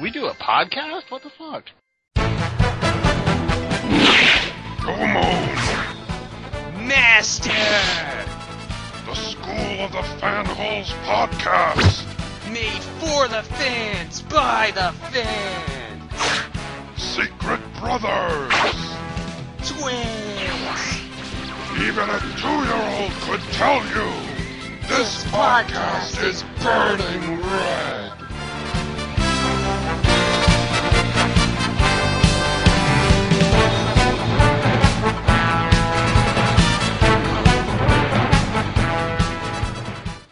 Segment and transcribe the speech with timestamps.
[0.00, 1.10] we do a podcast?
[1.10, 1.70] What the fuck?
[6.86, 7.50] Master!
[9.06, 12.04] The School of the Fanholes Podcast.
[12.52, 16.12] Made for the fans, by the fans.
[17.00, 18.52] Secret Brothers.
[19.64, 21.04] Twins.
[21.80, 24.34] Even a two-year-old could tell you
[24.88, 28.03] this podcast is burning red.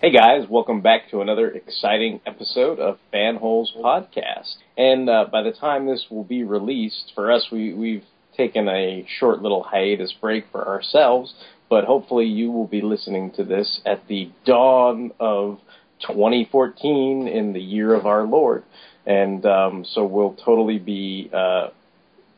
[0.03, 4.57] Hey guys, welcome back to another exciting episode of Fanholes Podcast.
[4.77, 8.03] And uh, by the time this will be released, for us, we, we've
[8.37, 11.33] taken a short little hiatus break for ourselves,
[11.71, 15.61] but hopefully you will be listening to this at the dawn of
[16.01, 18.65] 2014 in the year of our Lord.
[19.07, 21.69] And um, so we'll totally be uh,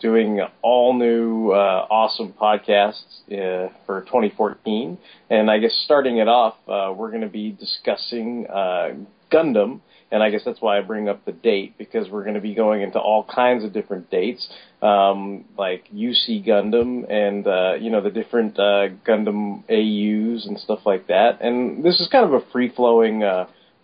[0.05, 4.99] doing all new, uh, awesome podcasts uh, for 2014.
[5.31, 8.91] And I guess starting it off, uh, we're going to be discussing uh,
[9.33, 9.81] Gundam.
[10.13, 12.55] And I guess that's why I bring up the date because we're going to be
[12.55, 14.47] going into all kinds of different dates,
[14.83, 20.81] um, like UC Gundam and uh, you know the different uh, Gundam AUs and stuff
[20.85, 21.41] like that.
[21.41, 23.21] And this is kind of a free flowing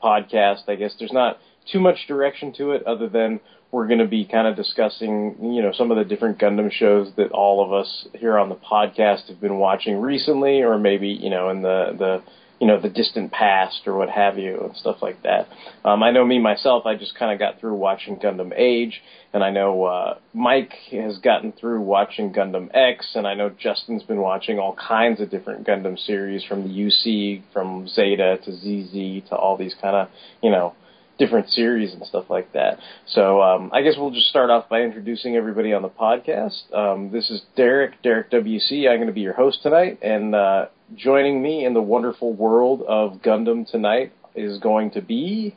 [0.03, 0.69] podcast.
[0.69, 1.39] I guess there's not
[1.71, 3.41] too much direction to it other than
[3.71, 7.13] we're going to be kind of discussing, you know, some of the different Gundam shows
[7.17, 11.31] that all of us here on the podcast have been watching recently, or maybe, you
[11.31, 12.23] know, in the the
[12.61, 15.49] you know the distant past or what have you and stuff like that.
[15.83, 19.01] Um, I know me myself, I just kind of got through watching Gundam Age,
[19.33, 24.03] and I know uh, Mike has gotten through watching Gundam X, and I know Justin's
[24.03, 29.29] been watching all kinds of different Gundam series from the UC, from Zeta to ZZ
[29.31, 30.09] to all these kind of
[30.43, 30.75] you know
[31.21, 32.79] different series and stuff like that.
[33.07, 36.73] So um, I guess we'll just start off by introducing everybody on the podcast.
[36.75, 38.89] Um, this is Derek, Derek WC.
[38.89, 40.67] I'm going to be your host tonight, and uh,
[40.97, 45.55] joining me in the wonderful world of Gundam tonight is going to be.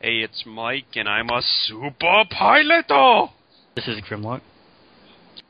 [0.00, 2.86] Hey, it's Mike, and I'm a super pilot.
[3.74, 4.40] This is Grimlock.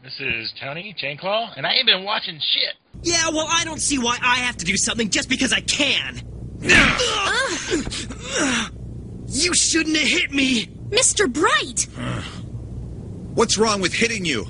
[0.02, 2.74] This is Tony Chainclaw, and I ain't been watching shit.
[3.02, 6.22] Yeah, well, I don't see why I have to do something just because I can.
[9.28, 10.66] You shouldn't have hit me.
[10.90, 11.30] Mr.
[11.32, 11.86] Bright!
[13.34, 14.46] What's wrong with hitting you?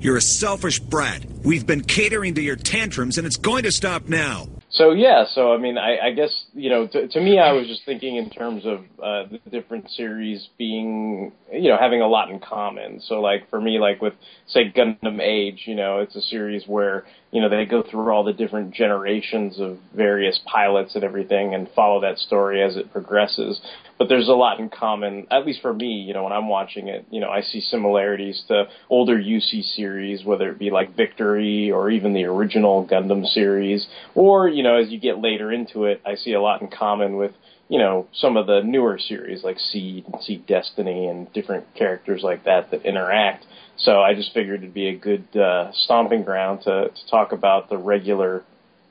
[0.00, 1.24] You're a selfish brat.
[1.44, 4.46] We've been catering to your tantrums, and it's going to stop now.
[4.70, 7.66] So yeah, so I mean, I, I guess you know, to, to me, I was
[7.66, 12.30] just thinking in terms of uh, the different series being, you know, having a lot
[12.30, 13.00] in common.
[13.00, 14.12] So like for me, like with
[14.46, 18.22] say Gundam Age, you know, it's a series where you know they go through all
[18.22, 23.60] the different generations of various pilots and everything, and follow that story as it progresses.
[23.98, 26.04] But there's a lot in common, at least for me.
[26.06, 30.24] You know, when I'm watching it, you know, I see similarities to older UC series,
[30.24, 34.88] whether it be like Victory or even the original Gundam series, or you know, as
[34.90, 37.32] you get later into it, I see a lot in common with
[37.68, 42.22] you know some of the newer series like Seed and Seed Destiny and different characters
[42.22, 43.46] like that that interact.
[43.78, 47.68] So I just figured it'd be a good uh, stomping ground to to talk about
[47.68, 48.44] the regular,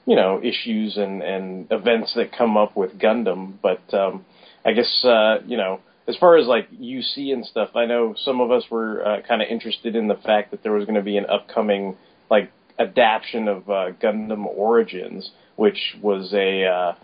[0.05, 3.93] you know, issues and and events that come up with Gundam, but.
[3.93, 4.25] um
[4.67, 5.79] I guess uh, you know,
[6.09, 9.41] as far as like UC and stuff, I know some of us were uh, kind
[9.41, 11.95] of interested in the fact that there was going to be an upcoming
[12.29, 16.95] like adaptation of uh, Gundam Origins, which was a uh,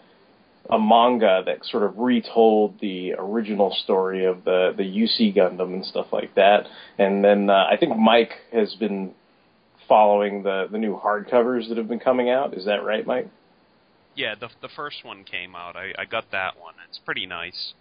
[0.70, 5.86] a manga that sort of retold the original story of the the UC Gundam and
[5.86, 6.68] stuff like that.
[6.98, 9.14] And then uh, I think Mike has been
[9.88, 12.58] following the the new hardcovers that have been coming out.
[12.58, 13.30] Is that right, Mike?
[14.16, 15.76] Yeah, the the first one came out.
[15.76, 16.76] I, I got that one.
[16.90, 17.74] It's pretty nice.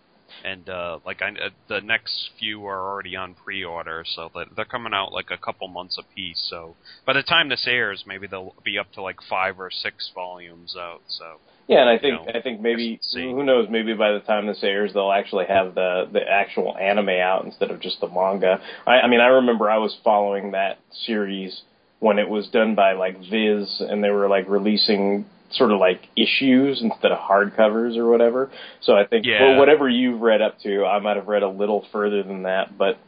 [0.45, 4.65] and uh, like I, uh, the next few are already on pre-order, so that they're
[4.65, 6.47] coming out like a couple months apiece.
[6.51, 6.77] So
[7.07, 10.75] by the time this airs, maybe they'll be up to like five or six volumes
[10.79, 11.03] out.
[11.09, 11.39] So
[11.69, 14.63] Yeah, and I think know, I think maybe who knows, maybe by the time this
[14.63, 18.61] airs they'll actually have the the actual anime out instead of just the manga.
[18.87, 21.63] I, I mean I remember I was following that series
[22.01, 25.25] when it was done by like Viz and they were like releasing
[25.55, 28.51] sort of like issues instead of hardcovers or whatever.
[28.81, 29.41] So I think Yeah.
[29.43, 32.77] well, whatever you've read up to, I might have read a little further than that,
[32.77, 32.99] but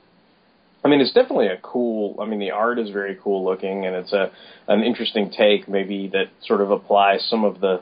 [0.85, 2.17] I mean, it's definitely a cool.
[2.21, 4.31] I mean, the art is very cool looking, and it's a
[4.69, 7.81] an interesting take, maybe that sort of applies some of the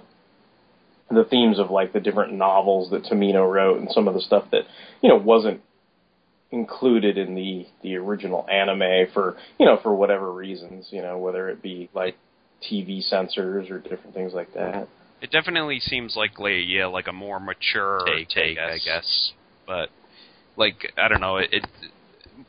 [1.11, 4.45] the themes of like the different novels that Tomino wrote, and some of the stuff
[4.53, 4.63] that
[5.03, 5.61] you know wasn't
[6.53, 11.49] included in the the original anime for you know for whatever reasons, you know whether
[11.49, 12.17] it be like
[12.71, 14.89] TV censors or different things like that.
[15.21, 19.33] it definitely seems like like yeah, like a more mature Take, take, I I guess.
[19.67, 19.91] But
[20.57, 21.67] like I don't know, it, it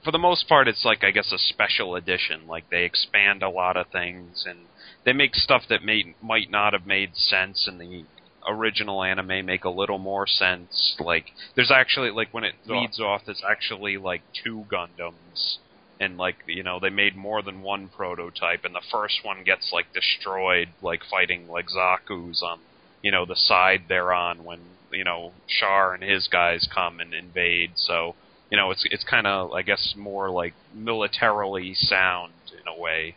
[0.03, 2.47] for the most part it's like I guess a special edition.
[2.47, 4.59] Like they expand a lot of things and
[5.05, 8.05] they make stuff that may might not have made sense in the
[8.47, 10.95] original anime make a little more sense.
[10.99, 11.25] Like
[11.55, 15.57] there's actually like when it leads off there's actually like two Gundams
[15.99, 19.71] and like you know they made more than one prototype and the first one gets
[19.71, 22.59] like destroyed like fighting like Zaku's on
[23.01, 24.59] you know the side they're on when
[24.91, 28.15] you know Char and his guys come and invade so
[28.49, 33.15] you know it's it's kind of I guess more like militarily sound in a way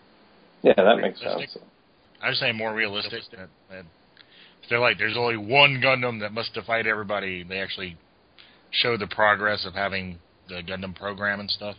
[0.66, 1.56] Yeah, that makes sense.
[2.20, 3.22] I was saying more realistic.
[3.30, 3.84] That, that
[4.62, 7.44] if they're like, there's only one Gundam that must fight everybody.
[7.44, 7.96] They actually
[8.70, 10.18] show the progress of having
[10.48, 11.76] the Gundam program and stuff.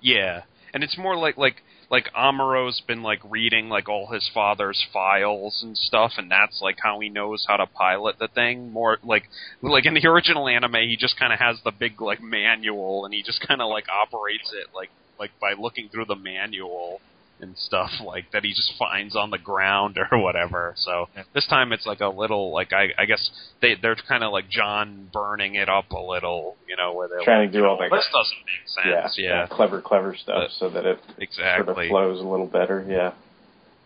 [0.00, 0.42] Yeah,
[0.72, 5.60] and it's more like like like Amuro's been like reading like all his father's files
[5.62, 8.72] and stuff, and that's like how he knows how to pilot the thing.
[8.72, 9.24] More like
[9.60, 13.12] like in the original anime, he just kind of has the big like manual, and
[13.12, 17.00] he just kind of like operates it like like by looking through the manual
[17.42, 20.74] and stuff like that he just finds on the ground or whatever.
[20.76, 23.30] So this time it's like a little like I I guess
[23.62, 27.22] they they're kind of like John burning it up a little, you know, where they're
[27.24, 28.66] Trying like, to do all "Oh, that- This doesn't make
[29.04, 29.14] sense.
[29.18, 31.88] yeah, yeah, clever, clever stuff, so that it sort of Exactly.
[31.88, 32.84] flows a little better.
[32.88, 33.12] Yeah.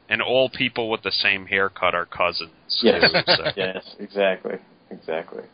[0.09, 2.51] And all people with the same haircut are cousins.
[2.83, 3.11] Yes.
[3.11, 3.45] too, so.
[3.57, 4.57] yes, exactly,
[4.91, 5.45] exactly.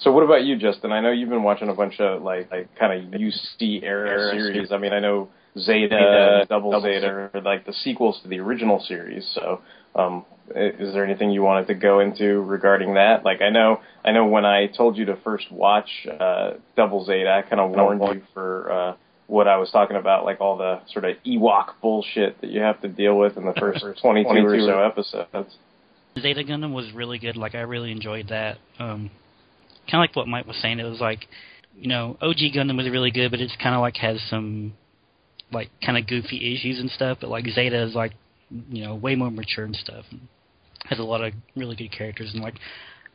[0.00, 0.92] So what about you, Justin?
[0.92, 4.72] I know you've been watching a bunch of like like kind of UC era series.
[4.72, 9.30] I mean, I know Zeta, Double, Zeta, are like the sequels to the original series.
[9.34, 9.60] So,
[9.94, 10.24] um,
[10.54, 13.24] is there anything you wanted to go into regarding that?
[13.24, 15.88] Like, I know, I know when I told you to first watch
[16.18, 18.72] uh, Double Zeta, I kind of warned you for.
[18.72, 22.60] Uh, what I was talking about, like all the sort of Ewok bullshit that you
[22.62, 25.54] have to deal with in the first 22 or so episodes.
[26.18, 27.36] Zeta Gundam was really good.
[27.36, 28.58] Like I really enjoyed that.
[28.80, 29.08] Um,
[29.90, 30.78] kind of like what Mike was saying.
[30.78, 31.26] It was like,
[31.76, 34.74] you know, OG Gundam was really good, but it's kind of like has some
[35.52, 37.18] like kind of goofy issues and stuff.
[37.20, 38.12] But like Zeta is like,
[38.50, 40.04] you know, way more mature and stuff.
[40.84, 42.54] Has a lot of really good characters and like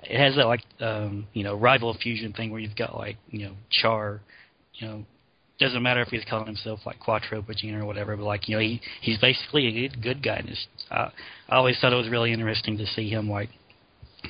[0.10, 3.46] it has that like um, you know rival fusion thing where you've got like you
[3.46, 4.22] know Char,
[4.76, 5.06] you know.
[5.58, 8.62] Doesn't matter if he's calling himself like Quattro Bajeena or whatever, but like you know
[8.62, 10.36] he he's basically a good, good guy.
[10.36, 11.10] And it's, uh,
[11.48, 13.50] I always thought it was really interesting to see him like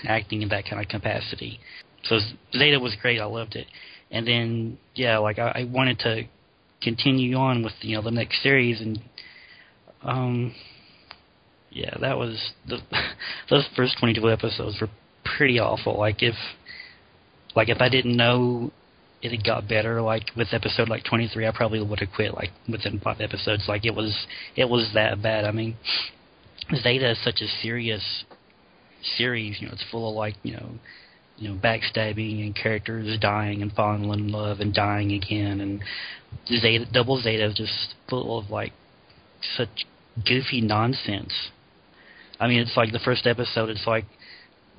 [0.07, 1.59] acting in that kind of capacity.
[2.06, 2.19] So
[2.54, 3.19] Zeta was great.
[3.19, 3.68] I loved it.
[4.12, 6.24] And then yeah, like I, I wanted to
[6.81, 9.00] continue on with you know the next series and
[10.04, 10.54] um
[11.71, 12.80] yeah, that was the
[13.50, 14.90] those first 22 episodes were
[15.38, 15.97] pretty awful.
[15.97, 16.35] Like if
[17.56, 18.71] like if I didn't know
[19.21, 22.52] it had got better like with episode like 23 I probably would have quit like
[22.69, 25.45] within 5 episodes like it was it was that bad.
[25.45, 25.76] I mean
[26.74, 28.26] Zeta is such a serious
[29.18, 30.69] series, you know, it's full of like, you know,
[31.37, 35.81] you know, backstabbing and characters dying and falling in love and dying again and
[36.47, 38.73] Zeta Double Zeta is just full of like
[39.57, 39.85] such
[40.25, 41.33] goofy nonsense.
[42.39, 43.69] I mean, it's like the first episode.
[43.69, 44.06] It's like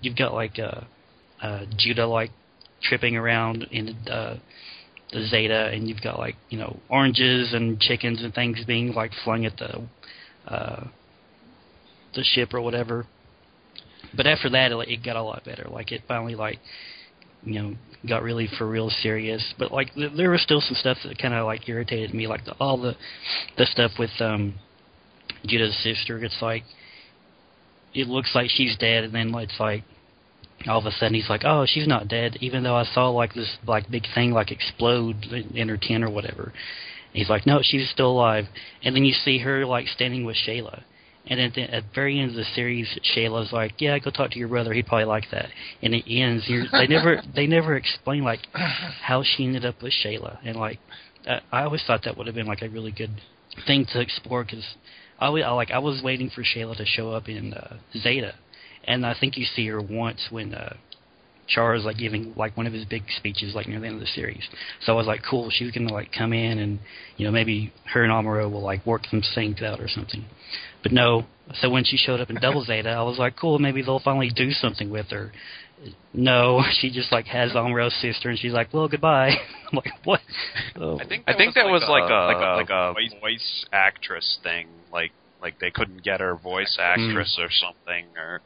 [0.01, 0.83] you've got like uh,
[1.43, 2.31] uh, Judau like
[2.83, 4.37] tripping around in uh,
[5.13, 9.13] the Zeta, and you've got like you know oranges and chickens and things being like
[9.25, 9.83] flung at the
[10.47, 10.87] uh,
[12.15, 13.07] the ship or whatever.
[14.17, 15.69] But after that, it, it got a lot better.
[15.71, 16.59] Like it finally like
[17.45, 17.75] you know
[18.09, 19.55] got really for real serious.
[19.59, 22.45] But like th- there was still some stuff that kind of like irritated me, like
[22.45, 22.95] the, all the
[23.57, 24.55] the stuff with um
[25.47, 26.23] Judau's sister.
[26.23, 26.63] It's like
[27.95, 29.85] it looks like she's dead, and then it's like
[30.69, 33.35] all of a sudden he's like, "Oh, she's not dead," even though I saw like
[33.35, 36.45] this like big thing like explode in her tin or whatever.
[36.45, 38.47] And he's like, "No, she's still alive."
[38.83, 40.83] And then you see her like standing with Shayla,
[41.29, 44.39] And then at the very end of the series, Shayla's like, "Yeah, go talk to
[44.39, 44.73] your brother.
[44.73, 45.49] He'd probably like that."
[45.83, 46.47] And it ends.
[46.47, 50.79] They never they never explain like how she ended up with Shayla, and like
[51.27, 53.21] I, I always thought that would have been like a really good
[53.67, 54.65] thing to explore because
[55.19, 58.35] I, I like I was waiting for Shayla to show up in uh, Zeta,
[58.85, 60.77] and I think you see her once when uh,
[61.49, 64.01] Char is like giving like one of his big speeches like near the end of
[64.01, 64.47] the series.
[64.83, 66.79] So I was like, cool, she's gonna like come in and
[67.17, 70.25] you know maybe her and Amuro will like work some things out or something.
[70.87, 71.27] But no,
[71.61, 74.31] so when she showed up in Double Zeta, I was like, cool, maybe they'll finally
[74.31, 75.33] do something with her.
[76.15, 79.31] No, she just like has Amuro's sister, and she's like, well, goodbye.
[79.73, 80.21] I'm like, what?
[80.77, 81.01] Oh.
[81.01, 84.69] I think I think that was like a like a, voice, voice actress thing.
[84.93, 85.11] Like
[85.43, 86.85] like they couldn't get her voice mm.
[86.85, 88.41] actress or something or.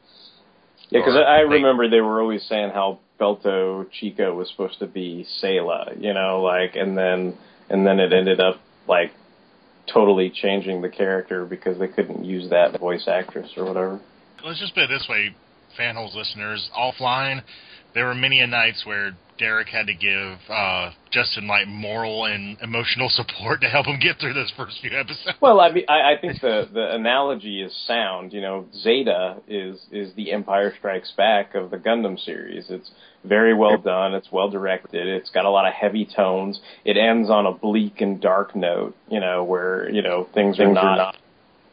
[0.89, 5.27] Yeah, because I I remember they were always saying how Beltorchika was supposed to be
[5.43, 7.37] Sayla, you know, like, and then
[7.69, 8.55] and then it ended up
[8.87, 9.11] like
[9.93, 13.99] totally changing the character because they couldn't use that voice actress or whatever.
[14.43, 15.35] Let's just put it this way,
[15.79, 16.69] fanholes listeners.
[16.77, 17.43] Offline,
[17.93, 22.57] there were many a nights where Derek had to give uh, Justin like moral and
[22.61, 25.37] emotional support to help him get through those first few episodes.
[25.41, 28.33] Well, I mean, I, I think the the analogy is sound.
[28.33, 32.69] You know, Zeta is is the Empire Strikes Back of the Gundam series.
[32.69, 32.91] It's
[33.25, 34.13] very well done.
[34.13, 35.07] It's well directed.
[35.07, 36.59] It's got a lot of heavy tones.
[36.85, 38.95] It ends on a bleak and dark note.
[39.09, 41.17] You know, where you know things, are not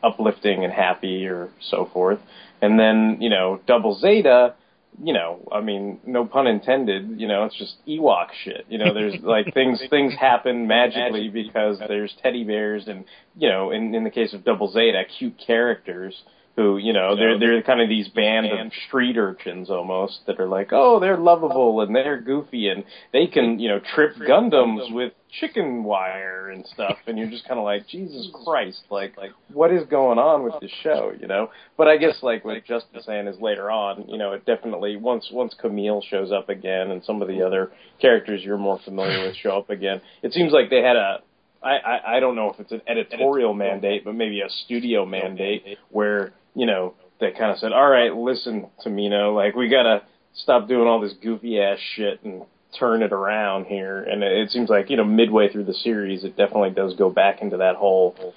[0.02, 2.20] uplifting and happy or so forth.
[2.62, 4.54] And then you know, Double Zeta.
[5.02, 7.20] You know, I mean, no pun intended.
[7.20, 8.66] You know, it's just Ewok shit.
[8.68, 13.04] You know, there's like things things happen magically because there's teddy bears and
[13.36, 16.14] you know, in in the case of Double Zeta, cute characters
[16.58, 20.48] who you know they're they're kind of these band of street urchins almost that are
[20.48, 25.12] like, oh, they're lovable and they're goofy and they can you know trip Gundams with
[25.40, 29.72] chicken wire and stuff, and you're just kind of like, Jesus Christ, like like what
[29.72, 31.50] is going on with this show, you know?
[31.76, 35.28] But I guess like what Justin's saying is later on, you know, it definitely once
[35.32, 39.36] once Kamille shows up again and some of the other characters you're more familiar with
[39.36, 41.18] show up again, it seems like they had a
[41.62, 45.64] I, I, I don't know if it's an editorial mandate, but maybe a studio mandate.
[45.90, 50.02] where, you know, they kind of said, all right, listen, Tomino, like, we got to
[50.34, 52.42] stop doing all this goofy ass shit and
[52.76, 54.02] turn it around here.
[54.02, 57.42] And it, seems like, you know, midway through the series, it definitely does go back
[57.42, 58.34] into that whole,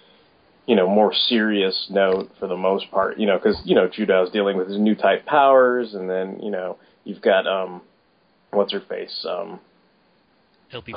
[0.68, 4.32] you know, more serious note for the most part, you know, because, you know, Judau's
[4.32, 7.82] dealing with his new type powers, and then, you know, you've got, um,
[8.52, 9.60] what's her face, um,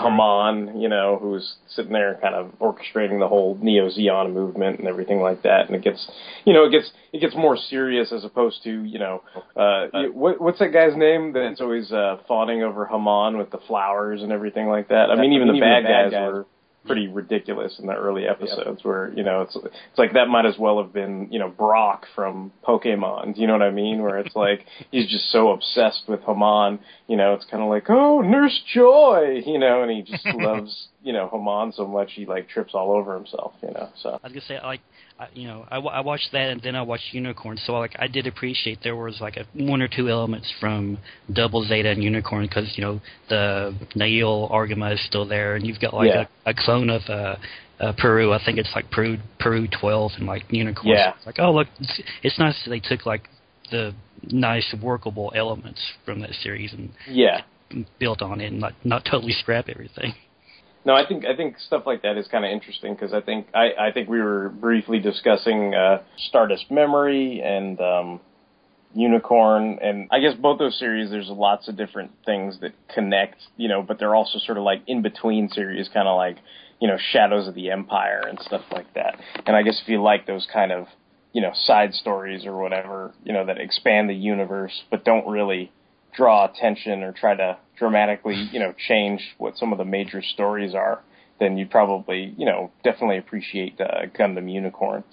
[0.02, 4.86] Haman, you know, who's sitting there kind of orchestrating the whole Neo Zeon movement and
[4.88, 6.06] everything like that, and it gets,
[6.44, 9.22] you know, it gets it gets more serious as opposed to, you know,
[9.56, 13.58] uh, you- what, what's that guy's name that's always uh, fawning over Haman with the
[13.66, 15.10] flowers and everything like that?
[15.10, 16.12] I mean, even the bad guys.
[16.32, 16.46] were
[16.86, 20.56] pretty ridiculous in the early episodes where you know it's it's like that might as
[20.58, 23.34] well have been you know Brock from Pokemon.
[23.34, 24.02] Do you know what I mean?
[24.02, 26.78] Where it's like he's just so obsessed with Haman.
[27.06, 30.88] You know, it's kind of like oh Nurse Joy, you know, and he just loves
[31.02, 33.54] you know Haman so much he like trips all over himself.
[33.62, 34.80] You know, so I was gonna say, I like,
[35.18, 37.94] I, you know, I, wa- I watched that and then I watched Unicorn, so like
[37.98, 40.98] I did appreciate there was like a one or two elements from
[41.32, 45.80] Double Zeta and Unicorn because you know the Nahel Argama is still there, and you've
[45.80, 46.26] got like Yeah.
[46.46, 47.36] a, a clone of uh,
[47.78, 48.32] uh, Peru.
[48.32, 50.88] I think it's like Peru Peru twelve and like Unicorn.
[50.88, 51.12] Yeah.
[51.12, 53.28] So it's like oh look, it's, it's nice that they took like
[53.70, 53.94] the
[54.30, 57.42] nice workable elements from that series and yeah.
[58.00, 60.14] built on it and not not totally scrap everything.
[60.84, 63.46] No, I think I think stuff like that is kind of interesting because I think
[63.54, 68.20] I, I think we were briefly discussing uh, Stardust Memory and um,
[68.94, 71.10] Unicorn, and I guess both those series.
[71.10, 74.82] There's lots of different things that connect, you know, but they're also sort of like
[74.86, 76.36] in between series, kind of like
[76.80, 79.18] you know Shadows of the Empire and stuff like that.
[79.46, 80.86] And I guess if you like those kind of
[81.32, 85.72] you know side stories or whatever, you know, that expand the universe but don't really
[86.16, 90.74] draw attention or try to dramatically, you know, change what some of the major stories
[90.74, 91.00] are,
[91.40, 95.04] then you'd probably, you know, definitely appreciate uh, Gundam Unicorn.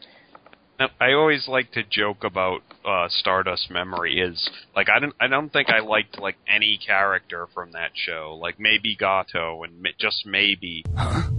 [0.79, 5.27] Now, I always like to joke about uh, Stardust Memory is like I don't I
[5.27, 9.89] don't think I liked like any character from that show like maybe Gato and ma-
[9.99, 11.29] just maybe Huh?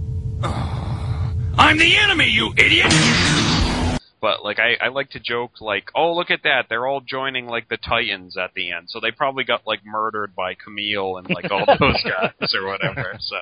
[0.43, 0.83] Oh.
[1.57, 3.42] I'm the enemy, you idiot!
[4.23, 7.45] But like I, I like to joke like oh look at that they're all joining
[7.45, 11.29] like the Titans at the end so they probably got like murdered by Kamille and
[11.29, 13.35] like all those guys or whatever so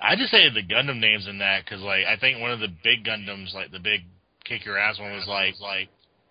[0.00, 2.72] I just say the Gundam names in that because, like, I think one of the
[2.82, 4.00] big Gundams, like the big
[4.44, 5.88] kick your ass one, was like, like,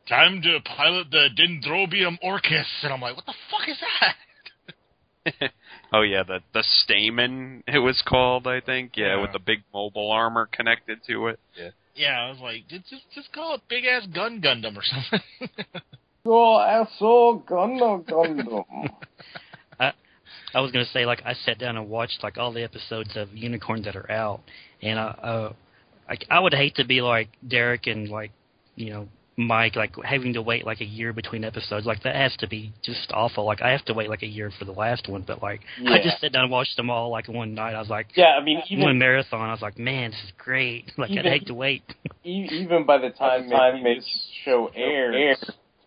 [0.07, 5.51] time to pilot the Dendrobium Orchis, and I'm like, what the fuck is that?
[5.93, 8.93] oh yeah, the the Stamen it was called, I think.
[8.95, 9.21] Yeah, Yeah.
[9.21, 11.39] with the big mobile armor connected to it.
[11.55, 15.21] Yeah, I was like, just just, just call it Big Ass Gun Gundam or something.
[16.25, 18.63] Oh, asshole, Gundam, Gundam.
[19.79, 19.93] I
[20.53, 23.33] I was gonna say like I sat down and watched like all the episodes of
[23.33, 24.41] Unicorn that are out,
[24.81, 25.53] and I uh,
[26.07, 28.31] like I would hate to be like Derek and like
[28.75, 29.07] you know
[29.39, 31.85] Mike like having to wait like a year between episodes.
[31.85, 33.45] Like that has to be just awful.
[33.45, 35.97] Like I have to wait like a year for the last one, but like I
[36.03, 37.73] just sat down and watched them all like one night.
[37.73, 39.41] I was like Yeah, I mean, one even marathon.
[39.49, 40.91] I was like, man, this is great.
[40.99, 41.83] Like I'd hate to wait.
[42.25, 44.05] e- even by the time, time this
[44.43, 45.41] show airs,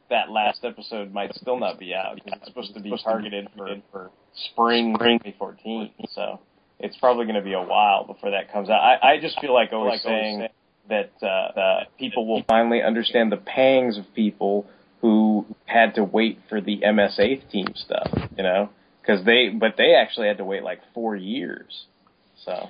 [0.09, 3.68] that last episode might still not be out because it's supposed to be targeted for
[3.90, 4.11] for
[4.52, 5.90] spring 2014.
[6.14, 6.40] So
[6.78, 8.80] it's probably going to be a while before that comes out.
[8.80, 10.49] I, I just feel like always saying
[10.89, 14.67] that uh, uh, people will finally understand the pangs of people
[15.01, 18.11] who had to wait for the MS Eighth team stuff.
[18.37, 18.71] You know,
[19.01, 21.85] because they but they actually had to wait like four years.
[22.45, 22.69] So.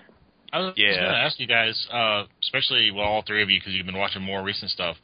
[0.55, 0.91] I was Yeah.
[0.91, 3.97] going to ask you guys, uh, especially well, all three of you, because you've been
[3.97, 4.97] watching more recent stuff.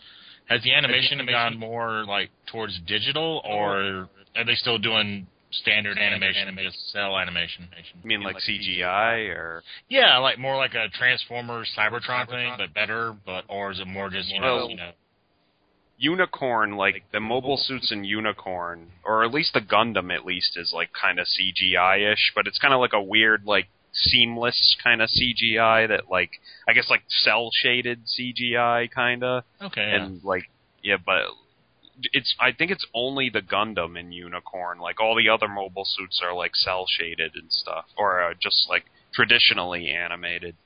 [0.44, 6.56] Has the animation gone more like towards digital, or are they still doing standard animation,
[6.62, 7.68] just cel animation?
[8.02, 13.16] You mean like CGI or Yeah, like more like a Transformers Cybertron thing, but better.
[13.24, 14.92] But or is it more just you know, Well, you know
[15.98, 20.72] Unicorn, like the mobile suits in Unicorn, or at least the Gundam at least is
[20.72, 25.02] like kind of CGI ish, but it's kind of like a weird like seamless kind
[25.02, 26.30] of CGI that like
[26.68, 29.90] I guess like cel shaded CGI kind of, okay?
[29.90, 30.04] yeah.
[30.04, 30.44] and like
[30.82, 31.22] yeah, but
[32.12, 34.78] it's I think it's only the Gundam in Unicorn.
[34.78, 38.66] Like all the other mobile suits are like cel shaded and stuff, or uh, just
[38.68, 40.56] like traditionally animated.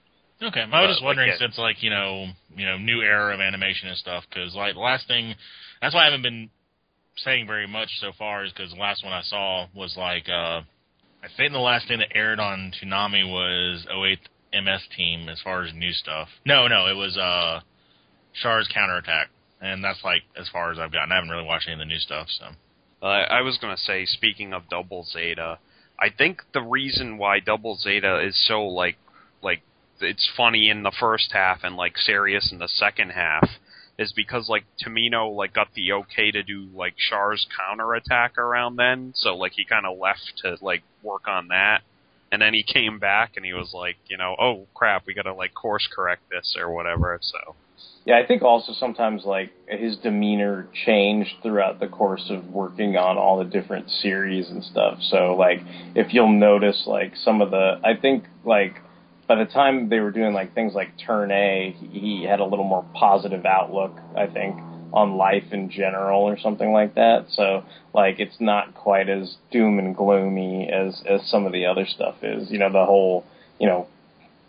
[0.42, 1.38] Okay, I was just like, wondering yeah.
[1.38, 4.80] since like you know you know new era of animation and stuff because like the
[4.80, 5.34] last thing
[5.80, 6.50] that's why I haven't been
[7.16, 10.62] saying very much so far is because the last one I saw was like uh
[11.22, 14.18] I think the last thing that aired on Toonami was 08
[14.64, 16.28] MS Team as far as new stuff.
[16.44, 17.60] No, no, it was uh
[18.42, 19.28] Char's counterattack,
[19.62, 21.12] and that's like as far as I've gotten.
[21.12, 22.46] I haven't really watched any of the new stuff, so
[23.00, 25.58] Uh, I was to say, speaking of Double Zeta,
[25.98, 28.96] I think the reason why Double Zeta is so like
[29.42, 29.62] like
[30.00, 33.48] it's funny in the first half and like serious in the second half
[33.98, 39.12] is because like Tomino like got the okay to do like Char's counterattack around then,
[39.14, 41.82] so like he kind of left to like work on that.
[42.32, 45.24] And then he came back and he was like, you know, oh crap, we got
[45.24, 47.18] to like course correct this or whatever.
[47.20, 47.54] So
[48.04, 53.16] Yeah, I think also sometimes like his demeanor changed throughout the course of working on
[53.16, 54.98] all the different series and stuff.
[55.02, 55.60] So like
[55.94, 58.74] if you'll notice like some of the I think like
[59.28, 62.64] by the time they were doing like things like Turn A, he had a little
[62.64, 64.56] more positive outlook, I think,
[64.92, 67.26] on life in general or something like that.
[67.30, 67.64] So
[67.94, 72.16] like it's not quite as doom and gloomy as as some of the other stuff
[72.22, 72.50] is.
[72.50, 73.24] You know, the whole,
[73.60, 73.86] you know,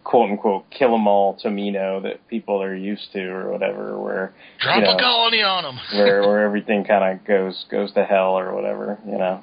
[0.03, 4.77] quote unquote kill 'em all Tomino that people are used to or whatever where drop
[4.77, 5.79] you know, a colony on them.
[5.93, 9.41] where where everything kind of goes goes to hell or whatever, you know.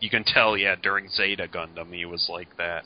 [0.00, 2.84] you can tell, yeah, during Zeta Gundam he was like that.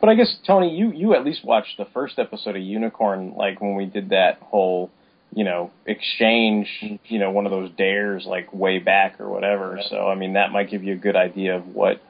[0.00, 3.60] But I guess Tony, you you at least watched the first episode of Unicorn, like
[3.60, 4.90] when we did that whole,
[5.34, 6.68] you know, exchange,
[7.06, 9.80] you know, one of those dares, like way back or whatever.
[9.88, 12.00] So I mean, that might give you a good idea of what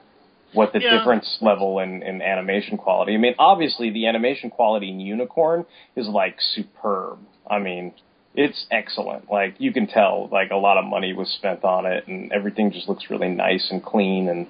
[0.57, 0.99] what the Yeah.
[0.99, 3.15] difference level in, in animation quality.
[3.15, 7.19] I mean, obviously the animation quality in Unicorn is like superb.
[7.49, 7.93] I mean,
[8.35, 9.31] it's excellent.
[9.31, 12.71] Like you can tell, like a lot of money was spent on it, and everything
[12.73, 14.47] just looks really nice and clean and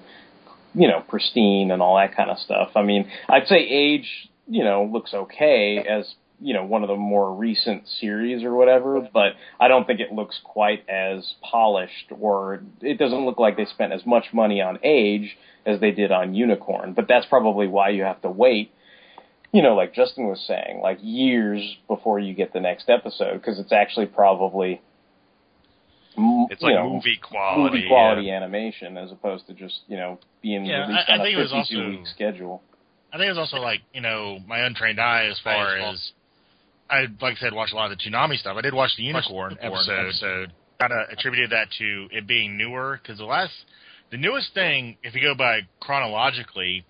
[0.75, 2.71] you know, pristine and all that kind of stuff.
[2.77, 6.96] I mean, I'd say Age, you know, looks okay as, you know, one of the
[6.96, 12.62] more recent series or whatever, but I don't think it looks quite as polished or
[12.83, 16.35] it doesn't look like they spent as much money on Age as they did on
[16.35, 16.92] Unicorn.
[16.92, 18.70] But that's probably why you have to wait,
[19.53, 23.59] you know, like Justin was saying, like years before you get the next episode because
[23.59, 24.83] it's actually probably
[26.18, 27.62] It's like know, movie quality.
[27.77, 31.20] movie quality animation as opposed to just you know being Yeah, released I- I on
[31.20, 32.62] a think it was 52 also- week schedule.
[33.12, 36.12] I think it was also like you know my untrained eye as far as
[36.90, 38.57] I like I said watched a lot of the Toonami stuff.
[38.57, 40.46] I did watch the Unicorn episode, so
[40.81, 43.53] kind of attributed that to it being newer because the last
[44.11, 46.85] the newest thing, if you go by chronologically,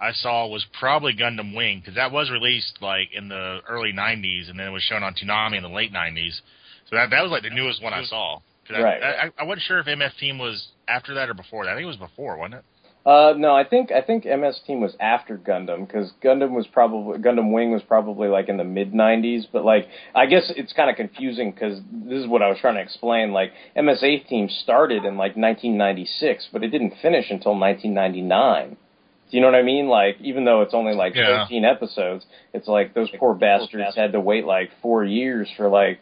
[0.00, 4.48] I saw was probably Gundam Wing because that was released like in the early '90s
[4.48, 6.40] and then it was shown on Toonami in the late '90s.
[6.88, 8.36] So that that was like the newest one I saw.
[8.36, 9.02] I- Right.
[9.02, 11.72] I, I, I wasn't sure if MF Team was after that or before that.
[11.72, 12.64] I think it was before, wasn't it?
[13.04, 17.18] Uh, no, I think I think MS Team was after Gundam because Gundam was probably
[17.18, 19.46] Gundam Wing was probably like in the mid '90s.
[19.52, 22.76] But like, I guess it's kind of confusing because this is what I was trying
[22.76, 23.32] to explain.
[23.32, 28.76] Like, MS Eighth Team started in like 1996, but it didn't finish until 1999.
[29.30, 29.88] Do you know what I mean?
[29.88, 31.44] Like, even though it's only like Yeah.
[31.46, 36.00] 13 episodes, it's like those poor bastards had to wait like four years for like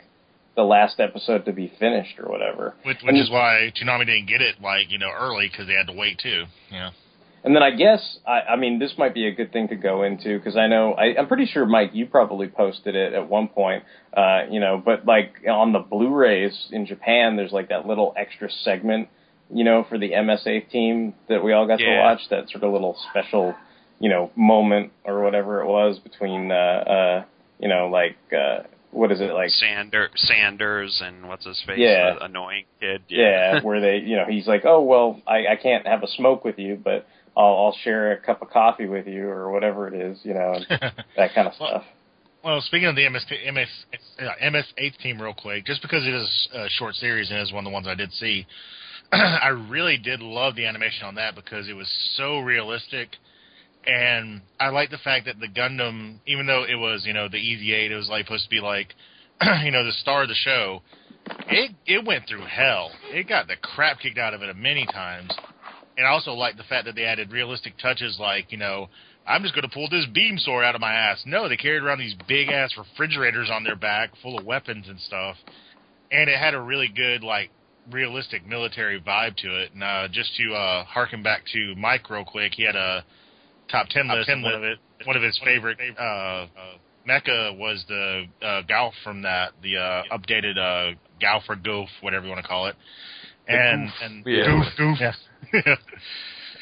[0.56, 2.74] the last episode to be finished or whatever.
[2.84, 5.74] Which, which And- is why Toonami didn't get it like you know early because they
[5.74, 6.44] had to wait too.
[6.70, 6.90] Yeah.
[7.42, 10.02] And then I guess I, I mean this might be a good thing to go
[10.02, 13.48] into because I know I, I'm pretty sure Mike you probably posted it at one
[13.48, 13.84] point,
[14.14, 14.82] uh, you know.
[14.84, 19.08] But like on the Blu-rays in Japan, there's like that little extra segment,
[19.50, 22.20] you know, for the MSA team that we all got to watch.
[22.28, 23.54] That sort of little special,
[24.00, 27.24] you know, moment or whatever it was between, uh, uh,
[27.58, 29.50] you know, like uh, what is it like?
[29.50, 31.79] Sander, Sanders and what's his face?
[31.79, 32.14] Yeah.
[32.14, 33.03] The annoying kid.
[33.09, 36.44] Yeah, where they, you know, he's like, oh well, I, I can't have a smoke
[36.44, 39.94] with you, but I'll, I'll share a cup of coffee with you or whatever it
[39.94, 40.66] is, you know, and
[41.16, 41.85] that kind of stuff.
[42.42, 43.68] Well, speaking of the MS MS
[44.18, 47.53] uh, MS eighth team, real quick, just because it is a short series and is
[47.53, 48.46] one of the ones I did see,
[49.12, 53.11] I really did love the animation on that because it was so realistic,
[53.86, 57.38] and I like the fact that the Gundam, even though it was you know the
[57.38, 58.94] Easy Eight, it was like supposed to be like
[59.64, 60.82] you know the star of the show.
[61.48, 62.90] It it went through hell.
[63.10, 65.30] It got the crap kicked out of it many times,
[65.96, 68.88] and I also like the fact that they added realistic touches like you know
[69.26, 71.22] I'm just going to pull this beam sword out of my ass.
[71.24, 74.98] No, they carried around these big ass refrigerators on their back full of weapons and
[75.00, 75.36] stuff.
[76.10, 77.50] And it had a really good, like,
[77.90, 79.72] realistic military vibe to it.
[79.72, 83.04] And uh, just to uh, harken back to Mike real quick, he had a
[83.70, 84.28] top 10 list.
[84.28, 86.46] and one, of it, one of his favorite uh,
[87.09, 92.24] mecha was the uh, Galf from that, the uh, updated uh, Galf or Goof, whatever
[92.26, 92.76] you want to call it.
[93.48, 93.94] And, Goof.
[94.02, 94.44] and Yeah.
[94.46, 94.98] Goof, Goof.
[95.00, 95.74] Yeah.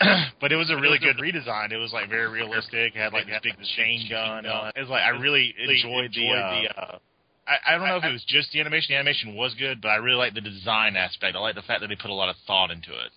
[0.40, 1.72] but it was a really good redesign.
[1.72, 2.94] It was like very realistic.
[2.94, 4.46] It had like this big machine gun.
[4.46, 6.68] Uh, it was like I really enjoyed the.
[6.76, 6.98] Uh,
[7.46, 8.94] I, I don't know if it was just the animation.
[8.94, 11.34] The animation was good, but I really like the design aspect.
[11.34, 13.10] I like the fact that they put a lot of thought into it.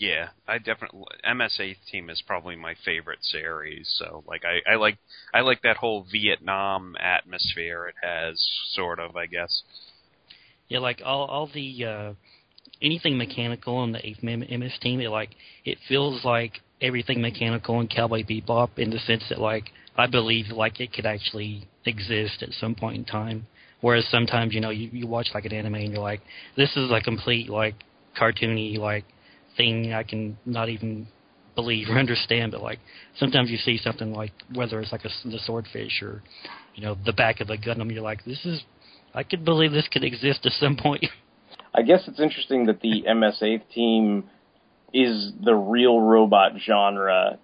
[0.00, 3.94] Yeah, I definitely MS Eighth Team is probably my favorite series.
[3.98, 4.96] So like I, I like
[5.34, 9.62] I like that whole Vietnam atmosphere it has, sort of, I guess.
[10.68, 12.12] Yeah, like all all the uh
[12.80, 15.32] anything mechanical on the eighth MS team, it like
[15.66, 19.64] it feels like everything mechanical in Cowboy Bebop in the sense that like
[19.98, 23.46] I believe like it could actually exist at some point in time.
[23.82, 26.22] Whereas sometimes you know you you watch like an anime and you're like
[26.56, 27.74] this is a complete like
[28.18, 29.04] cartoony like
[29.60, 31.06] thing I can not even
[31.54, 32.52] believe or understand.
[32.52, 32.78] But like
[33.18, 36.22] sometimes you see something like whether it's like a, the swordfish or
[36.74, 38.62] you know the back of the Gundam, you're like this is
[39.14, 41.04] I could believe this could exist at some point.
[41.74, 44.24] I guess it's interesting that the MS8 team
[44.92, 47.38] is the real robot genre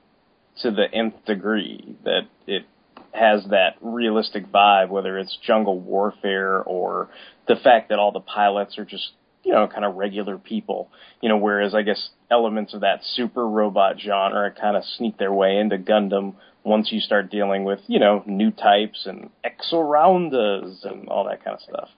[0.63, 1.97] to the nth degree.
[2.05, 2.65] That it
[3.13, 7.09] has that realistic vibe, whether it's jungle warfare or
[7.49, 9.11] the fact that all the pilots are just
[9.47, 10.91] you know kind of regular people.
[11.23, 15.33] You know, whereas I guess elements of that super robot genre kind of sneak their
[15.33, 21.09] way into Gundam once you start dealing with you know new types and exoroundas and
[21.09, 21.89] all that kind of stuff.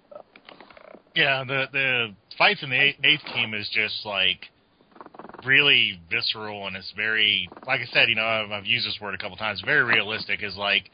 [1.17, 4.51] Yeah, the the fights in the eighth, eighth team is just like
[5.45, 9.15] really visceral and it's very like I said, you know, I've, I've used this word
[9.15, 9.63] a couple times.
[9.65, 10.91] Very realistic is like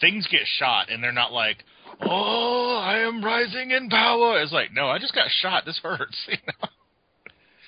[0.00, 1.64] things get shot and they're not like,
[2.02, 4.40] oh, I am rising in power.
[4.40, 5.64] It's like, no, I just got shot.
[5.64, 6.16] This hurts.
[6.28, 6.68] You know?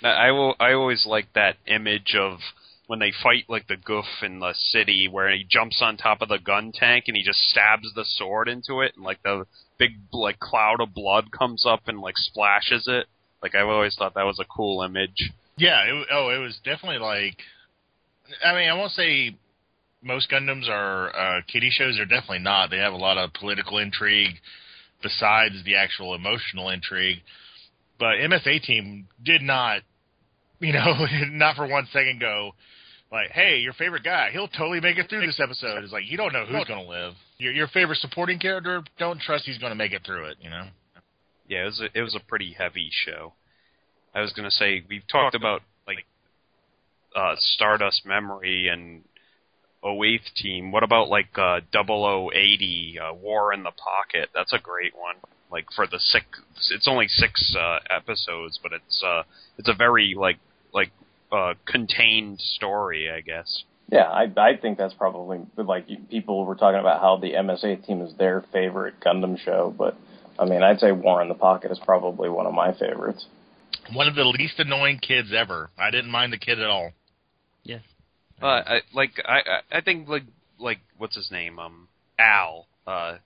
[0.09, 0.55] I will.
[0.59, 2.39] I always like that image of
[2.87, 6.31] when they fight like the goof in the city, where he jumps on top of
[6.31, 9.45] the gun tank and he just stabs the sword into it, and like the
[9.79, 13.07] big like cloud of blood comes up and like splashes it.
[13.43, 15.31] Like I've always thought that was a cool image.
[15.59, 15.83] Yeah.
[15.83, 17.37] It, oh, it was definitely like.
[18.45, 19.37] I mean, I won't say
[20.03, 21.97] most Gundams are uh, kiddie shows.
[21.97, 22.71] They're definitely not.
[22.71, 24.35] They have a lot of political intrigue
[25.03, 27.19] besides the actual emotional intrigue.
[27.99, 29.83] But MSA team did not,
[30.59, 32.53] you know, not for one second go
[33.13, 36.17] like, "Hey, your favorite guy, he'll totally make it through this episode." It's like you
[36.17, 37.15] don't know who's going to live.
[37.39, 40.39] Your your favorite supporting character, don't trust he's going to make it through it.
[40.41, 40.65] You know.
[41.49, 43.33] Yeah, it was a, it was a pretty heavy show.
[44.15, 46.05] I was gonna say we've talked about like
[47.15, 49.03] uh, Stardust Memory and
[49.85, 50.73] 08th Team.
[50.73, 54.31] What about like uh, 0080 uh, War in the Pocket?
[54.35, 55.17] That's a great one.
[55.51, 56.27] Like for the six,
[56.71, 59.23] it's only six uh, episodes, but it's uh,
[59.59, 60.39] it's a very like
[60.73, 60.91] like
[61.33, 63.65] uh, contained story, I guess.
[63.91, 68.03] Yeah, I I think that's probably like people were talking about how the MSA team
[68.03, 69.97] is their favorite Gundam show, but
[70.39, 73.27] I mean I'd say War in the Pocket is probably one of my favorites.
[73.93, 75.71] One of the least annoying kids ever.
[75.77, 76.93] I didn't mind the kid at all.
[77.65, 77.79] Yeah.
[78.43, 80.25] Uh, I, like I, I I think like
[80.59, 81.59] like what's his name?
[81.59, 83.17] Um Al uh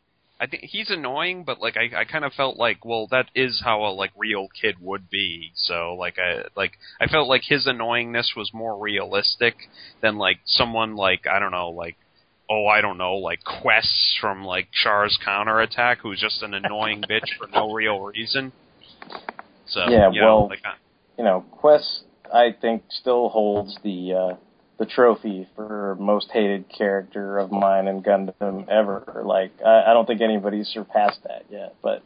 [0.40, 3.62] I think he's annoying but like I I kind of felt like well that is
[3.64, 5.52] how a like real kid would be.
[5.54, 9.54] So like I like I felt like his annoyingness was more realistic
[10.02, 11.96] than like someone like I don't know like
[12.50, 17.36] oh I don't know like Quest from like Char's counterattack who's just an annoying bitch
[17.38, 18.52] for no real reason.
[19.66, 20.74] So Yeah, you know, well- like I,
[21.16, 24.36] you know, Quest I think still holds the uh,
[24.78, 29.22] the trophy for most hated character of mine in Gundam ever.
[29.24, 31.76] Like I, I don't think anybody's surpassed that yet.
[31.82, 32.02] But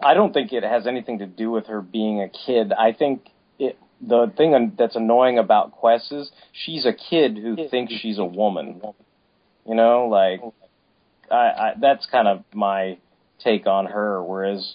[0.00, 2.72] I don't think it has anything to do with her being a kid.
[2.72, 7.92] I think it the thing that's annoying about Quest is she's a kid who thinks
[8.00, 8.80] she's a woman.
[9.66, 10.40] You know, like
[11.30, 12.98] I, I that's kind of my
[13.44, 14.22] take on her.
[14.22, 14.74] Whereas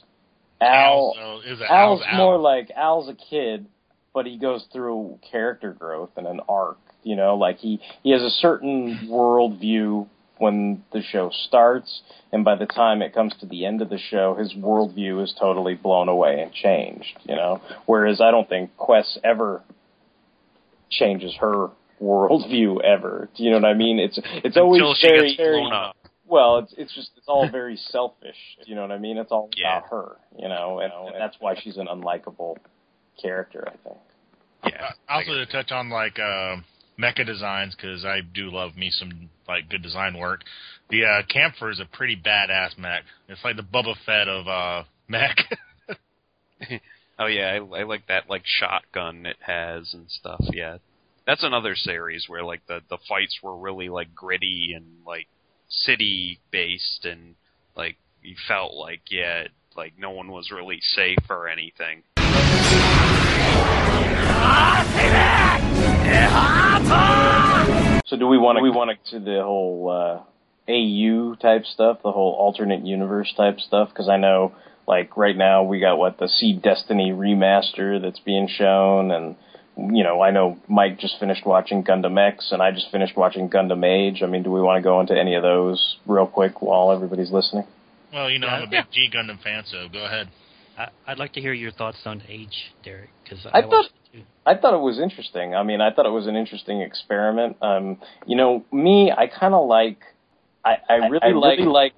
[0.62, 2.18] Al, Al, so is Al's Al's Al?
[2.18, 3.66] more like Al's a kid,
[4.14, 6.78] but he goes through character growth and an arc.
[7.06, 12.02] You know, like he he has a certain world view when the show starts,
[12.34, 15.34] and by the time it comes to the end of the show, his worldview is
[15.40, 17.18] totally blown away and changed.
[17.24, 19.62] You know, whereas I don't think Quest ever
[20.90, 21.70] changes her
[22.02, 23.30] worldview ever.
[23.38, 24.00] Do you know what I mean?
[24.00, 25.96] It's it's always until she very gets very blown up
[26.28, 28.36] well, it's it's just it's all very selfish.
[28.66, 29.18] You know what I mean?
[29.18, 29.78] It's all Yeah.
[29.78, 30.18] about her.
[30.38, 32.58] You know, and, and that's why she's an unlikable
[33.22, 33.68] character.
[33.68, 33.98] I think.
[34.66, 36.58] yeah Uh, also to touch on like uh,
[37.00, 40.42] mecha designs because I do love me some like good design work.
[40.90, 43.04] The uh, Kampfer is a pretty badass mech.
[43.28, 45.38] It's like the Boba Fett of uh, mech.
[47.18, 50.44] Oh yeah, I, I like that like shotgun it has and stuff.
[50.52, 50.78] Yeah,
[51.26, 55.28] that's another series where like the the fights were really like gritty and like
[55.70, 57.36] city based and
[57.76, 59.46] like you felt like yeah,
[59.78, 62.04] like no one was really safe or anything.
[68.08, 72.12] So do we want to we want to the whole uh, AU type stuff, the
[72.12, 73.90] whole alternate universe type stuff?
[73.90, 74.54] Because I know
[74.88, 79.36] like right now we got what the Seed Destiny remaster that's being shown, and
[79.96, 83.50] you know I know Mike just finished watching Gundam X, and I just finished watching
[83.50, 84.22] Gundam Age.
[84.22, 87.32] I mean, do we want to go into any of those real quick while everybody's
[87.32, 87.66] listening?
[88.14, 88.84] well, you know I'm a Yeah.
[88.84, 90.30] big G Gundam fan, so go ahead.
[90.78, 93.90] I, I'd like to hear your thoughts on Age, Derek, because I I, thought- watched
[93.90, 94.05] it too.
[94.46, 95.56] I thought it was interesting.
[95.56, 97.58] I mean, I thought it was an interesting experiment.
[97.62, 97.98] Um,
[98.28, 100.00] you know, me, I kind of like,
[100.64, 101.94] I, I really I like, really like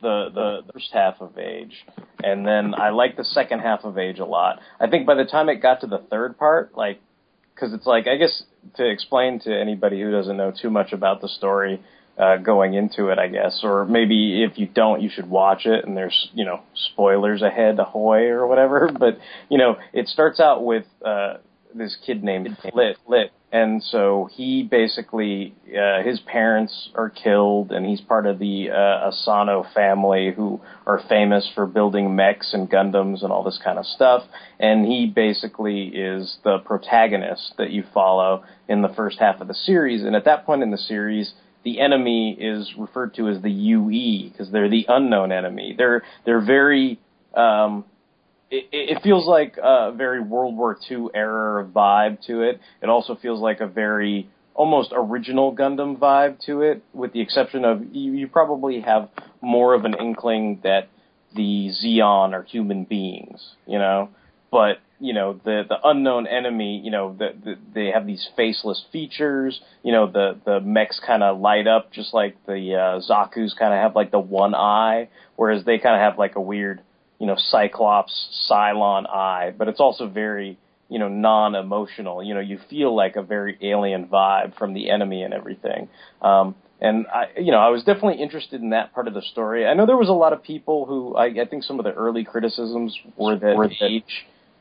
[0.00, 1.84] the, the the first half of Age,
[2.22, 4.60] and then I like the second half of Age a lot.
[4.80, 7.00] I think by the time it got to the third part, like,
[7.54, 8.44] because it's like, I guess
[8.76, 11.82] to explain to anybody who doesn't know too much about the story.
[12.16, 15.84] Uh, going into it, I guess, or maybe if you don't, you should watch it.
[15.84, 16.60] And there's, you know,
[16.92, 18.88] spoilers ahead, ahoy, or whatever.
[18.98, 21.38] But you know, it starts out with uh,
[21.74, 27.86] this kid named Lit Lit, and so he basically uh, his parents are killed, and
[27.86, 33.22] he's part of the uh, Asuno family who are famous for building mechs and Gundams
[33.22, 34.22] and all this kind of stuff.
[34.58, 39.54] And he basically is the protagonist that you follow in the first half of the
[39.54, 40.02] series.
[40.02, 41.32] And at that point in the series,
[41.64, 45.74] the enemy is referred to as the UE because they're the unknown enemy.
[45.76, 47.00] They're they're very
[47.34, 47.84] um,
[48.50, 52.60] it, it feels like a very World War II era vibe to it.
[52.82, 57.64] It also feels like a very almost original Gundam vibe to it, with the exception
[57.64, 59.08] of you, you probably have
[59.40, 60.88] more of an inkling that
[61.34, 64.10] the Zeon are human beings, you know.
[64.50, 68.84] But you know the the unknown enemy, you know, the, the, they have these faceless
[68.92, 69.60] features.
[69.82, 73.74] You know the the mechs kind of light up just like the uh, Zaku's kind
[73.74, 76.80] of have like the one eye, whereas they kind of have like a weird
[77.18, 82.22] you know, Cyclops, Cylon eye, but it's also very, you know, non-emotional.
[82.22, 85.88] You know, you feel like a very alien vibe from the enemy and everything.
[86.20, 89.64] Um, and I, you know, I was definitely interested in that part of the story.
[89.64, 91.92] I know there was a lot of people who, I, I think some of the
[91.92, 94.02] early criticisms were that, were that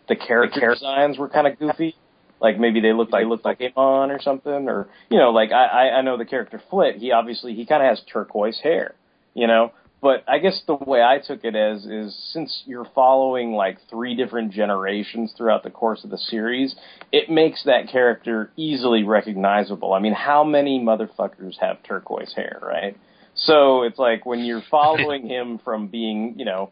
[0.07, 1.95] the character designs were kind of goofy.
[2.39, 5.65] Like maybe they looked like looked like Amon or something, or you know, like I,
[5.65, 6.97] I I know the character Flit.
[6.97, 8.95] He obviously he kind of has turquoise hair,
[9.33, 9.71] you know,
[10.03, 14.15] but I guess the way I took it as is since you're following like three
[14.15, 16.75] different generations throughout the course of the series,
[17.13, 19.93] it makes that character easily recognizable.
[19.93, 22.97] I mean, how many motherfuckers have turquoise hair, right?
[23.35, 26.71] So it's like when you're following him from being, you know,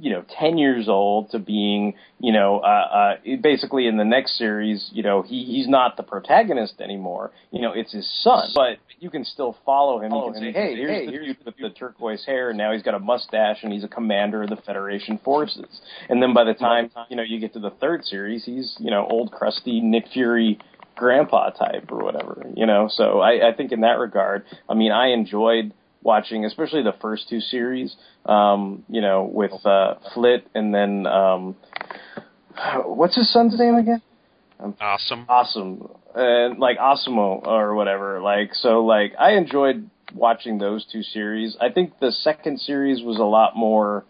[0.00, 4.38] you know, 10 years old to being, you know, uh, uh, basically in the next
[4.38, 7.32] series, you know, he, he's not the protagonist anymore.
[7.50, 10.10] You know, it's his son, but you can still follow him.
[10.32, 12.98] can say, hey, here's the dude with the turquoise hair, and now he's got a
[12.98, 15.80] mustache, and he's a commander of the Federation forces.
[16.08, 18.90] And then by the time, you know, you get to the third series, he's, you
[18.90, 20.58] know, old crusty Nick Fury
[20.96, 22.88] grandpa type or whatever, you know.
[22.90, 27.28] So I, I think in that regard, I mean, I enjoyed watching, especially the first
[27.28, 27.94] two series,
[28.26, 31.56] um, you know, with uh, Flit and then um,
[32.84, 34.02] what's his son's name again?
[34.80, 35.24] Awesome.
[35.28, 38.20] Awesome, and like Osimo or whatever.
[38.20, 41.56] Like so, like I enjoyed watching those two series.
[41.60, 44.04] I think the second series was a lot more.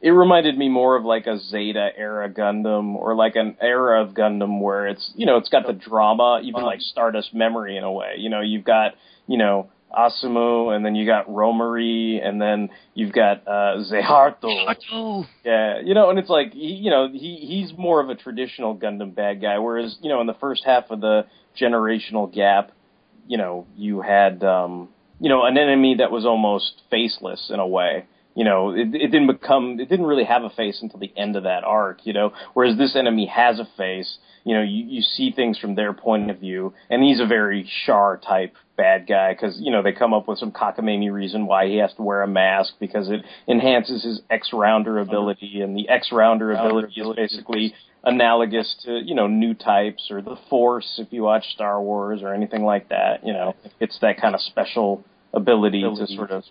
[0.00, 4.14] It reminded me more of like a Zeta era Gundam or like an era of
[4.14, 7.92] Gundam where it's you know it's got the drama, even like Stardust Memory in a
[7.92, 8.14] way.
[8.18, 8.92] You know, you've got
[9.26, 14.36] you know Asemu, and then you got Romary, and then you've got uh, Zeheart.
[15.44, 18.76] Yeah, you know, and it's like he, you know he he's more of a traditional
[18.76, 21.26] Gundam bad guy, whereas you know in the first half of the
[21.60, 22.72] generational gap,
[23.26, 24.88] you know you had um,
[25.20, 28.04] you know an enemy that was almost faceless in a way.
[28.38, 31.34] You know, it, it didn't become, it didn't really have a face until the end
[31.34, 32.06] of that arc.
[32.06, 34.18] You know, whereas this enemy has a face.
[34.44, 37.68] You know, you you see things from their point of view, and he's a very
[37.84, 41.66] Char type bad guy because you know they come up with some cockamamie reason why
[41.66, 45.88] he has to wear a mask because it enhances his X rounder ability, and the
[45.88, 47.74] X rounder ability is basically
[48.04, 52.32] analogous to you know new types or the Force if you watch Star Wars or
[52.32, 53.26] anything like that.
[53.26, 56.44] You know, it's that kind of special ability to sort of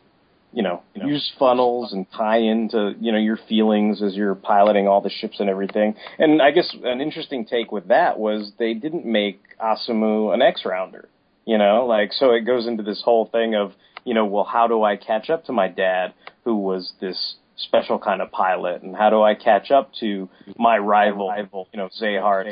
[0.53, 5.01] you know, use funnels and tie into, you know, your feelings as you're piloting all
[5.01, 5.95] the ships and everything.
[6.17, 10.63] And I guess an interesting take with that was they didn't make Asemu an X
[10.65, 11.09] rounder.
[11.45, 14.67] You know, like so it goes into this whole thing of, you know, well how
[14.67, 18.95] do I catch up to my dad who was this special kind of pilot and
[18.95, 21.29] how do I catch up to my rival,
[21.73, 22.45] you know, Zeheart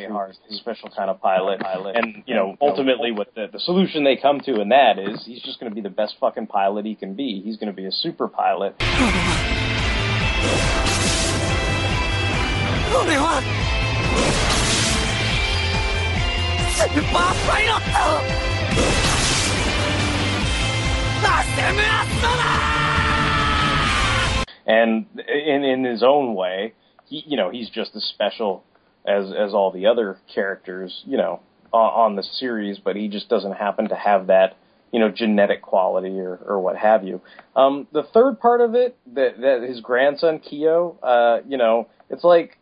[0.50, 1.62] his special kind of pilot.
[1.96, 5.41] And, you know, ultimately what the, the solution they come to in that is he's
[5.44, 7.41] just going to be the best fucking pilot he can be.
[7.44, 8.76] He's going to be a super pilot.
[24.65, 26.73] And in in his own way,
[27.06, 28.63] he you know he's just as special
[29.06, 31.39] as as all the other characters you know
[31.71, 34.58] on, on the series, but he just doesn't happen to have that
[34.91, 37.21] you know genetic quality or or what have you.
[37.56, 42.23] Um, the third part of it that that his grandson Kio, uh, you know, it's
[42.23, 42.58] like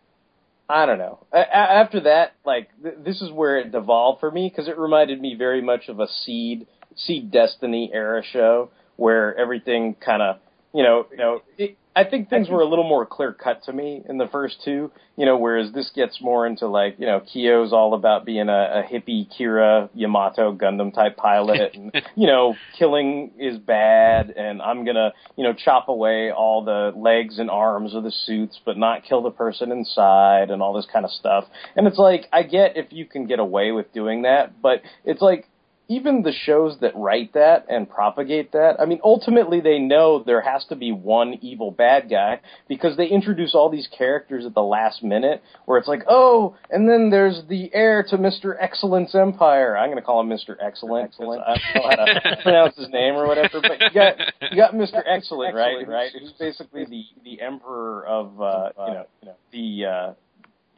[0.69, 1.19] I don't know.
[1.31, 5.21] A- after that, like th- this is where it devolved for me because it reminded
[5.21, 10.37] me very much of a Seed Seed Destiny era show where everything kind of
[10.73, 11.41] you know you know.
[11.57, 14.57] It, I think things were a little more clear cut to me in the first
[14.65, 18.49] two, you know, whereas this gets more into like, you know, Kio's all about being
[18.49, 24.61] a, a hippie Kira Yamato Gundam type pilot and, you know, killing is bad and
[24.61, 28.77] I'm gonna, you know, chop away all the legs and arms of the suits but
[28.77, 31.45] not kill the person inside and all this kind of stuff.
[31.75, 35.21] And it's like, I get if you can get away with doing that, but it's
[35.21, 35.47] like,
[35.89, 40.41] even the shows that write that and propagate that, I mean, ultimately they know there
[40.41, 44.61] has to be one evil bad guy because they introduce all these characters at the
[44.61, 48.55] last minute where it's like, oh, and then there's the heir to Mr.
[48.59, 49.77] Excellence Empire.
[49.77, 50.55] I'm going to call him Mr.
[50.61, 51.05] Excellent.
[51.05, 51.41] Excellent.
[51.45, 54.17] I don't know how to pronounce his name or whatever, but you got
[54.51, 55.03] you got Mr.
[55.05, 55.87] Excellent, right?
[55.87, 56.11] Right?
[56.17, 60.13] Who's basically the the emperor of uh, you know you know the uh,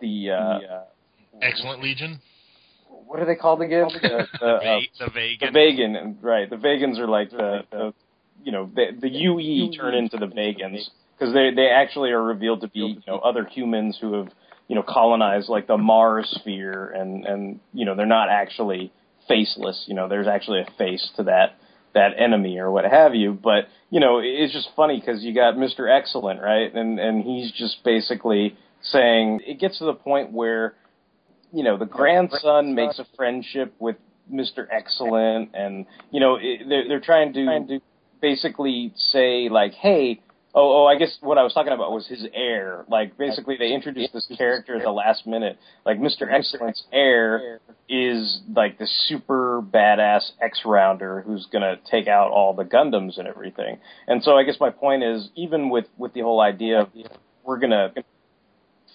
[0.02, 0.84] the uh,
[1.42, 2.20] Excellent Legion.
[3.06, 3.88] What are they called again?
[3.92, 5.40] The, the, uh, the Vagan.
[5.40, 6.50] the Vagan, right?
[6.50, 7.94] The Vagans are like the, the
[8.44, 12.62] you know the the UE turn into the Vagans because they they actually are revealed
[12.62, 14.28] to be you know other humans who have
[14.68, 18.92] you know colonized like the Mars sphere and and you know they're not actually
[19.28, 19.86] faceless.
[19.88, 21.58] You know there's actually a face to that
[21.94, 23.34] that enemy or what have you.
[23.34, 27.52] But you know it's just funny because you got Mister Excellent right, and and he's
[27.52, 30.76] just basically saying it gets to the point where
[31.56, 33.96] you know, the grandson makes a friendship with
[34.32, 34.68] Mr.
[34.70, 37.80] Excellent, and you know, it, they're they're trying to
[38.22, 40.20] basically say like, hey,
[40.54, 42.84] oh, oh, I guess what I was talking about was his heir.
[42.90, 45.58] Like, basically, they introduced this character at the last minute.
[45.86, 46.30] Like, Mr.
[46.30, 52.66] Excellent's heir is like the super badass X rounder who's gonna take out all the
[52.66, 53.78] Gundams and everything.
[54.10, 56.90] And so, I guess my point is, even with with the whole idea of
[57.46, 57.94] we're gonna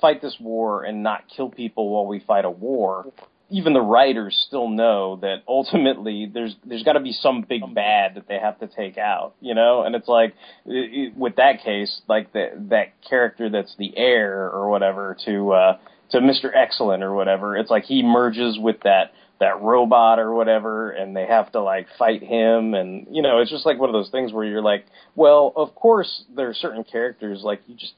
[0.01, 3.13] fight this war and not kill people while we fight a war,
[3.51, 8.15] even the writers still know that ultimately there's there's got to be some big bad
[8.15, 9.83] that they have to take out, you know.
[9.83, 10.35] And it's like
[10.67, 15.53] i i with that case, like the, that character that's the heir or whatever to
[15.53, 15.79] uh,
[16.13, 17.57] to Mister Excellent or whatever.
[17.57, 21.89] It's like he merges with that that robot or whatever, and they have to like
[21.99, 24.85] fight him, and you know, it's just like one of those things where you're like,
[25.17, 27.95] well, of course there are certain characters like you just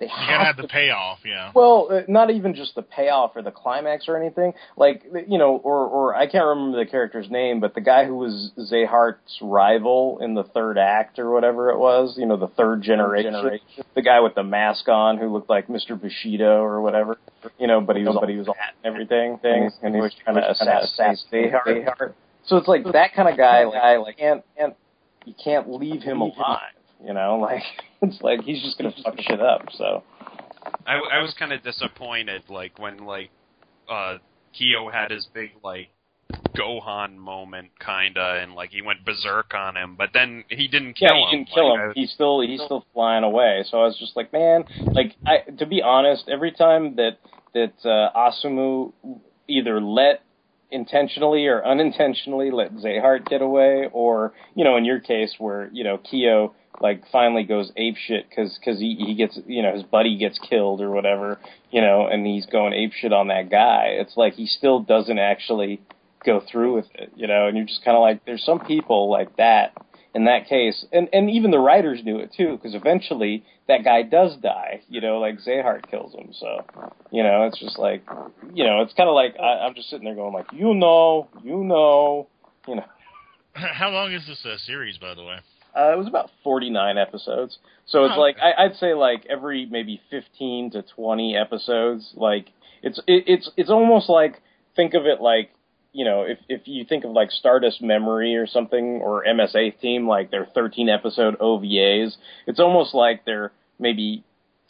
[0.00, 1.52] they You gotta have to the payoff, yeah.
[1.54, 4.54] well, uh, not even just the payoff or the climax or anything.
[4.76, 8.16] Like you know, or or I can't remember the character's name, but the guy who
[8.16, 12.82] was Zeheart's rival in the third act or whatever it was, you know, the third
[12.82, 13.34] generation,
[13.94, 16.00] the guy with the mask on who looked like Mr.
[16.00, 17.18] Bushido or whatever,
[17.58, 20.14] you know, but he was but he was all and everything, thing, and he was
[20.24, 22.14] trying to assassinate Zeheart.
[22.46, 24.74] So it's like that kind of guy, guy like can't can't
[25.26, 26.72] you can't leave him alive,
[27.04, 27.62] you know, like
[28.02, 29.66] it's like he's just gonna fuck shit up.
[29.72, 30.02] So.
[30.86, 33.30] I, I was kind of disappointed, like when like
[33.88, 34.18] uh
[34.52, 35.88] Kio had his big like
[36.56, 41.08] Gohan moment, kinda, and like he went berserk on him, but then he didn't kill
[41.08, 41.28] yeah, him.
[41.30, 41.92] he didn't kill Like, him.
[41.94, 43.64] He's still he's still flying away.
[43.70, 47.18] So I was just like, man, like I to be honest, every time that
[47.54, 48.92] that uh, Asemu
[49.48, 50.22] either let
[50.70, 55.84] intentionally or unintentionally let Zeheart get away, or you know, in your case where you
[55.84, 59.82] know Kio like finally goes ape shit because cause he he gets you know his
[59.82, 61.38] buddy gets killed or whatever,
[61.70, 63.96] you know, and he's going ape shit on that guy.
[64.00, 65.80] It's like he still doesn't actually
[66.24, 69.10] go through with it, you know, and you're just kind of like, there's some people
[69.10, 69.72] like that
[70.14, 74.02] in that case, and and even the writers knew it too, because eventually that guy
[74.02, 76.32] does die, you know, like Zeheart kills him.
[76.32, 76.64] So,
[77.12, 78.02] you know, it's just like,
[78.52, 81.28] you know, it's kind of like I, I'm just sitting there going like, you know,
[81.44, 82.26] you know,
[82.66, 82.84] you know.
[83.52, 85.36] How long is this uh, series, by the way?
[85.76, 89.66] Uh, it was about 49 episodes, so it's Oh, like I, I'd say like every
[89.66, 92.12] maybe 15 to 20 episodes.
[92.14, 92.46] Like
[92.82, 94.42] it's it, it's it's almost like
[94.76, 95.50] think of it like
[95.92, 100.08] you know if if you think of like Stardust Memory or something or MSA Team
[100.08, 102.16] like their 13 episode OVAs.
[102.46, 104.24] It's almost like they're maybe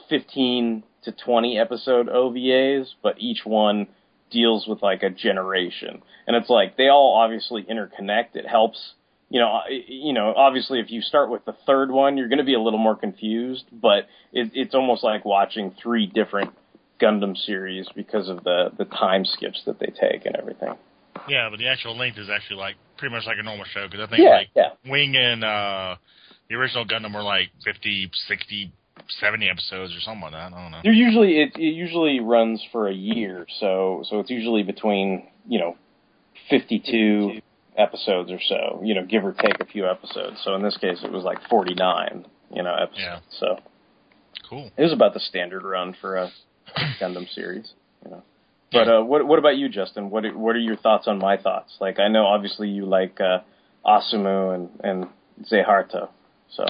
[0.08, 3.86] 15 to 20 episode OVAs, but each one
[4.30, 8.34] deals with like a generation, and it's like they all obviously interconnect.
[8.34, 8.94] It helps
[9.30, 12.38] you know, I- you know, obviously, if you start with the third one, you're going
[12.38, 13.64] to be a little more confused.
[13.72, 16.52] But it, it's almost like watching three different
[17.00, 20.74] Gundam series because of the the time skips that they take and everything.
[21.28, 24.06] Yeah, but the actual length is actually like pretty much like a normal show because
[24.06, 24.70] I think Yeah, like yeah.
[24.84, 25.96] Wing and uh,
[26.48, 28.72] the original Gundam were like 50, 60,
[29.20, 30.52] 70 episodes or something like that.
[30.52, 30.80] I don't know.
[30.82, 35.58] They're usually it, it usually runs for a year, so so it's usually between you
[35.60, 35.76] know
[36.48, 37.40] fifty two
[37.80, 40.40] episodes or so, you know, give or take a few episodes.
[40.44, 42.98] So in this case, it was like forty nine, you know, episodes.
[43.00, 43.20] Yeah.
[43.40, 43.58] So
[44.48, 44.70] Cool.
[44.76, 46.30] it was about the standard run for a
[47.00, 47.72] Gundam series,
[48.04, 48.22] you know.
[48.72, 50.10] But uh, what what about you, Justin?
[50.10, 51.76] What are- what are your thoughts on my thoughts?
[51.80, 53.38] Like I know obviously you like uh,
[53.84, 55.06] Asemu and and
[55.50, 56.08] Zeharto,
[56.54, 56.66] so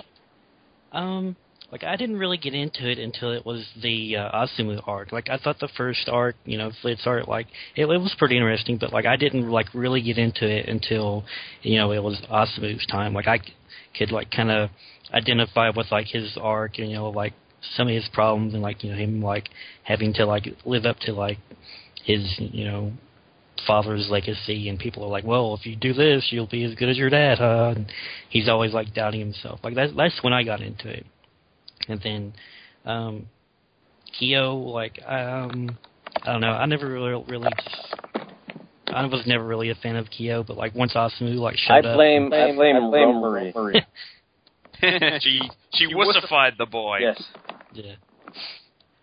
[0.92, 1.36] Um,
[1.73, 5.12] like I didn't really get into it until it was the uh, Asemu arc.
[5.12, 7.47] Like I thought the first arc, you know, Flit's arc, like
[7.77, 11.25] it, it was pretty interesting, but like I didn't like really get into it until
[11.62, 13.14] you know it was Asemu's time.
[13.14, 13.39] Like I
[13.97, 14.71] could like kind of
[15.12, 17.35] identify with like his arc, and you know, like
[17.77, 19.49] some of his problems, and like you know him like
[19.85, 21.39] having to like live up to like
[22.05, 22.93] his you know
[23.66, 26.89] father's legacy and people are like well if you do this you'll be as good
[26.89, 27.93] as your dad huh and
[28.31, 31.05] he's always like doubting himself like that's that's when i got into it
[31.89, 32.33] and then
[32.85, 33.26] um
[34.18, 35.78] Kio, like um
[36.22, 37.95] I don't know, I never really really just
[38.89, 41.87] I was never really a fan of Kio, but like once Asemu like I showed
[41.87, 43.53] up I blame I blame, Romary.
[45.20, 45.41] she
[45.74, 46.99] she wussified the boy.
[47.01, 47.22] Yes.
[47.72, 47.95] Yeah.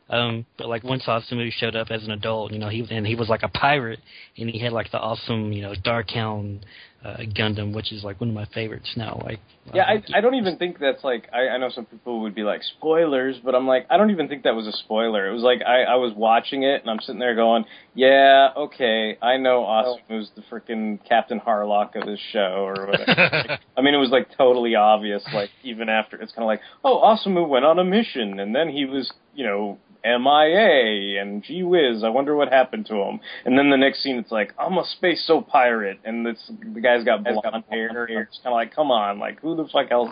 [0.10, 3.16] Um, but like once Asemu showed up as an adult, you know, he and he
[3.16, 4.00] was like a pirate,
[4.38, 6.66] and he had like the awesome, you know, Dark Hound
[7.04, 9.22] uh, Gundam, which is like one of my favorites now.
[9.24, 9.40] Like,
[9.74, 12.44] Yeah, I I don't even think that's like I, I know some people would be
[12.44, 15.30] like spoilers, but I'm like I don't even think that was a spoiler.
[15.30, 19.18] It was like I I was watching it and I'm sitting there going, yeah, okay,
[19.22, 23.60] I know Asemu's the freaking Captain Harlock of this show or whatever.
[23.78, 25.24] I mean, it was like totally obvious.
[25.34, 28.70] Like even after it's kind of like, oh, Asemu went on a mission and then
[28.70, 29.78] he was you know
[30.08, 33.20] MIA and gee whiz, I wonder what happened to him.
[33.46, 36.82] And then the next scene, it's like I'm a space soap pirate, and this the
[36.88, 38.06] guy's got blonde hair.
[38.06, 40.12] It's kind of like, come on, like who the fuck else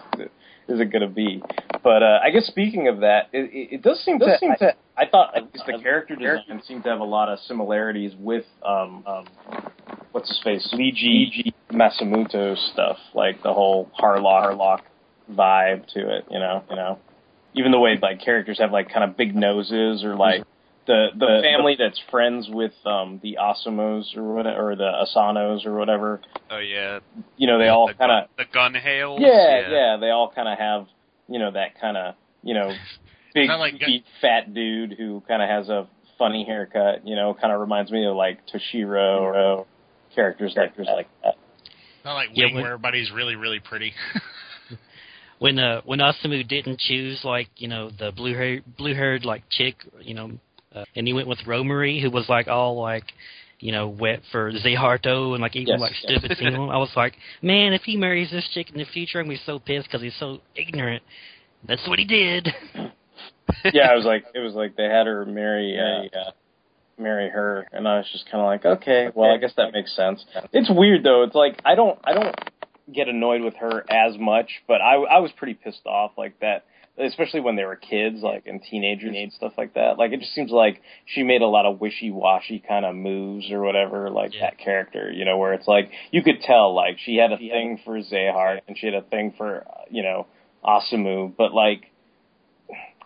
[0.67, 1.41] is it gonna be?
[1.84, 4.26] But uh, I guess speaking of that, it, it, it does seem to.
[4.26, 8.13] I, I thought at least the character design seemed to have a lot of similarities
[8.17, 9.26] with um, um
[10.11, 14.82] what's his face Leiji Matsumoto stuff, like the whole Harlock Harlock
[15.32, 16.26] vibe to it.
[16.32, 16.99] You know, you know
[17.55, 20.43] even the way like characters have like kind of big noses or like
[20.88, 25.75] the the family that's friends with um the Asimos or whatever or the Asanos or
[25.77, 26.21] whatever.
[26.49, 26.99] Oh yeah.
[27.38, 29.19] You know, they all the, kind of the gun hails.
[29.21, 30.88] yeah, yeah, they all kind of have
[31.27, 32.69] you know that kind of you know
[33.33, 37.05] big Kinda like- beefy, fat dude who kind of has a funny haircut.
[37.07, 39.65] You know, kind of reminds me of like Tochiro or
[40.13, 41.36] characters characters like that.
[42.05, 43.93] Not like Yeah, when- where everybody's really, really pretty.
[45.39, 49.43] when uh when Asemu didn't choose like you know the blue hair blue haired like
[49.49, 50.31] chick you know
[50.76, 53.05] uh, and he went with Romary who was like all like
[53.59, 56.19] you know wet for Zeharto and like even Yes, like yes.
[56.19, 59.19] stupid seeing him I was like man if he marries this chick in the future
[59.19, 61.03] I'm gonna be so pissed because he's so ignorant
[61.67, 62.49] that's what he did
[63.73, 66.32] yeah, it was like it was like they had her marry uh, uh,
[66.97, 69.95] marry her, and I was just kind of like, okay, well, I guess that makes
[69.95, 70.23] sense.
[70.51, 71.23] It's weird though.
[71.23, 72.36] It's like I don't I don't
[72.93, 76.65] get annoyed with her as much, but I I was pretty pissed off like that.
[76.97, 79.97] Especially when they were kids, like and teenagers and stuff like that.
[79.97, 83.61] Like it just seems like she made a lot of wishy-washy kind of moves or
[83.61, 84.09] whatever.
[84.09, 84.41] Like Yeah.
[84.41, 87.79] that character, you know, where it's like you could tell like she had a thing
[87.83, 90.25] for Zeheart and she had a thing for you know
[90.63, 91.91] Asemu, but like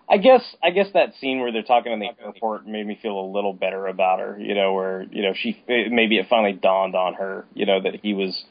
[0.07, 3.19] I guess I guess that scene where they're talking in the airport made me feel
[3.19, 4.37] a little better about her.
[4.39, 7.45] You know, where you know she maybe it finally dawned on her.
[7.53, 8.43] You know that he was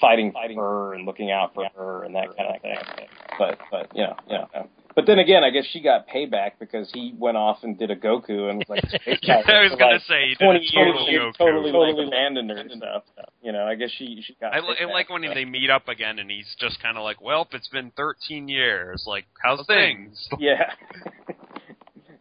[0.00, 3.06] fighting fighting for her and looking out for her and that kind of thing.
[3.38, 4.68] But but you know you know.
[4.94, 7.96] But then again, I guess she got payback because he went off and did a
[7.96, 8.84] Goku and was like,
[9.28, 11.36] I was gonna say, he did a twenty years, total he Goku.
[11.36, 13.02] totally, totally abandoned her and stuff.
[13.42, 14.54] You know, I guess she she got.
[14.54, 17.20] I, li- I like when they meet up again and he's just kind of like,
[17.20, 19.02] "Well, it's been 13 years.
[19.04, 20.72] Like, how's things?" Yeah.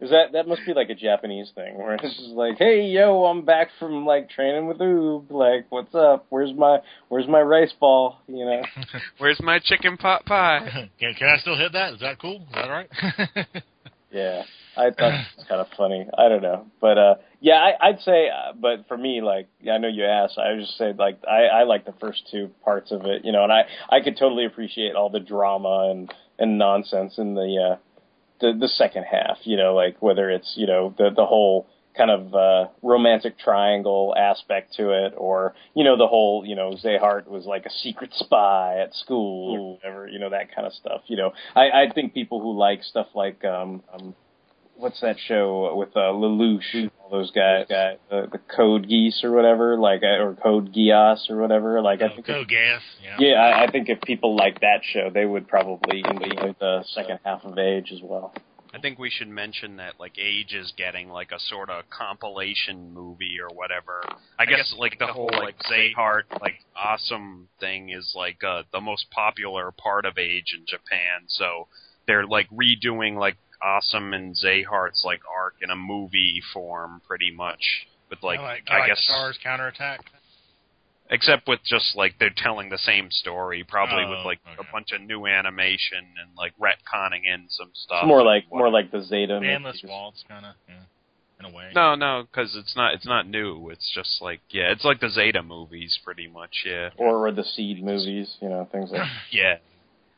[0.03, 3.23] Is that that must be like a Japanese thing where it's just like, hey yo,
[3.23, 5.31] I'm back from like training with Oob.
[5.31, 6.25] Like, what's up?
[6.27, 8.17] Where's my where's my rice ball?
[8.27, 8.61] You know?
[9.17, 10.89] Where's my chicken pot pie?
[10.99, 11.93] can, can I still hit that?
[11.93, 12.41] Is that cool?
[12.41, 12.89] Is that all right?
[14.11, 14.43] Yeah.
[14.77, 16.07] I thought it was kind of funny.
[16.17, 19.77] I don't know, but uh, yeah, I, I'd say, uh, but for me, like, I
[19.77, 22.91] know you asked, I would just say, like, I, I like the first two parts
[22.91, 26.57] of it, you know, and I, I could totally appreciate all the drama and and
[26.57, 27.77] nonsense in the uh,
[28.43, 31.67] the the second half, you know, like whether it's you know the the whole
[31.97, 36.71] kind of uh, romantic triangle aspect to it, or you know the whole you know
[36.71, 40.73] Zeheart was like a secret spy at school or whatever, you know that kind of
[40.73, 41.01] stuff.
[41.07, 44.13] You know, I, I think people who like stuff like um, um
[44.75, 49.77] what's that show with uh, Lelouch, those guys, guys uh, the Code Geese or whatever,
[49.77, 51.79] like uh, or Code Geass or whatever.
[51.81, 52.81] Like I Oh, think go gas.
[53.03, 53.15] Yeah.
[53.19, 57.19] yeah, I, I think if people like that show, they would probably enjoy the second
[57.23, 58.33] half of Age as well.
[58.73, 62.91] I think we should mention that like Age is getting like a sort of compilation
[62.91, 64.01] movie or whatever.
[64.39, 69.05] I guess like the whole like Zeheart like awesome thing is like uh, the most
[69.11, 71.25] popular part of Age in Japan.
[71.27, 71.67] So
[72.07, 77.87] they're like redoing like Asemu and Zeheart's like arc in a movie form, pretty much.
[78.09, 80.01] With like, I like, I, like guess Char's Counterattack.
[81.09, 84.67] except with just like they're telling the same story, probably with Oh, like okay.
[84.67, 87.99] a bunch of new animation and like retconning in some stuff.
[88.03, 89.35] It's more like what- more like the Zeta.
[89.35, 89.89] Endless movies.
[89.89, 90.75] Waltz, kind of, yeah,
[91.39, 91.71] in a way.
[91.75, 92.93] No, no, because it's not.
[92.93, 93.69] It's not new.
[93.69, 96.63] It's just like yeah, it's like the Zeta movies, pretty much.
[96.65, 99.01] Yeah, or, or the Seed movies, you know, things like.
[99.31, 99.57] yeah.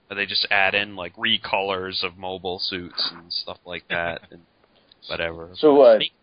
[0.08, 4.42] But They just add in like recolors of mobile suits and stuff like that, and
[5.08, 5.50] whatever.
[5.56, 6.14] So, uh, Speak-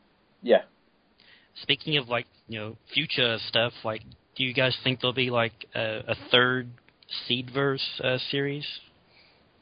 [0.42, 0.62] yeah,
[1.62, 4.02] Speaking of like you know future stuff, like
[4.36, 6.68] do you guys think there'll be like a, a third
[7.28, 8.66] Seedverse uh, series?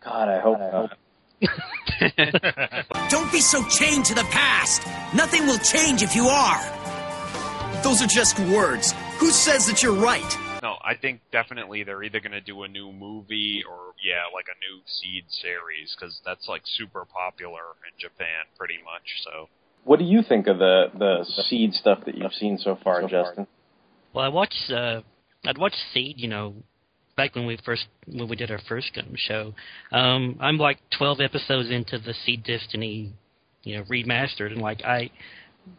[0.04, 0.96] God, I hope not.
[3.10, 4.86] Don't be so chained to the past.
[5.14, 7.82] Nothing will change if you are.
[7.82, 8.94] Those are just words.
[9.18, 10.36] Who says that you're right?
[10.62, 14.46] no, I think definitely they're either going to do a new movie or yeah, like
[14.48, 19.04] a new Seed series because that's like super popular in Japan, pretty much.
[19.24, 19.48] So
[19.84, 23.46] What do you think of the the Seed stuff that you've seen so far, Justin?
[24.12, 25.02] Well, I watched uh,
[25.46, 26.54] I'd watched Seed, you know,
[27.16, 29.54] back when we first when we did our first Gundam show.
[29.92, 33.12] Um, I'm like 12 episodes into the Seed Destiny,
[33.62, 35.10] you know, remastered, and like I.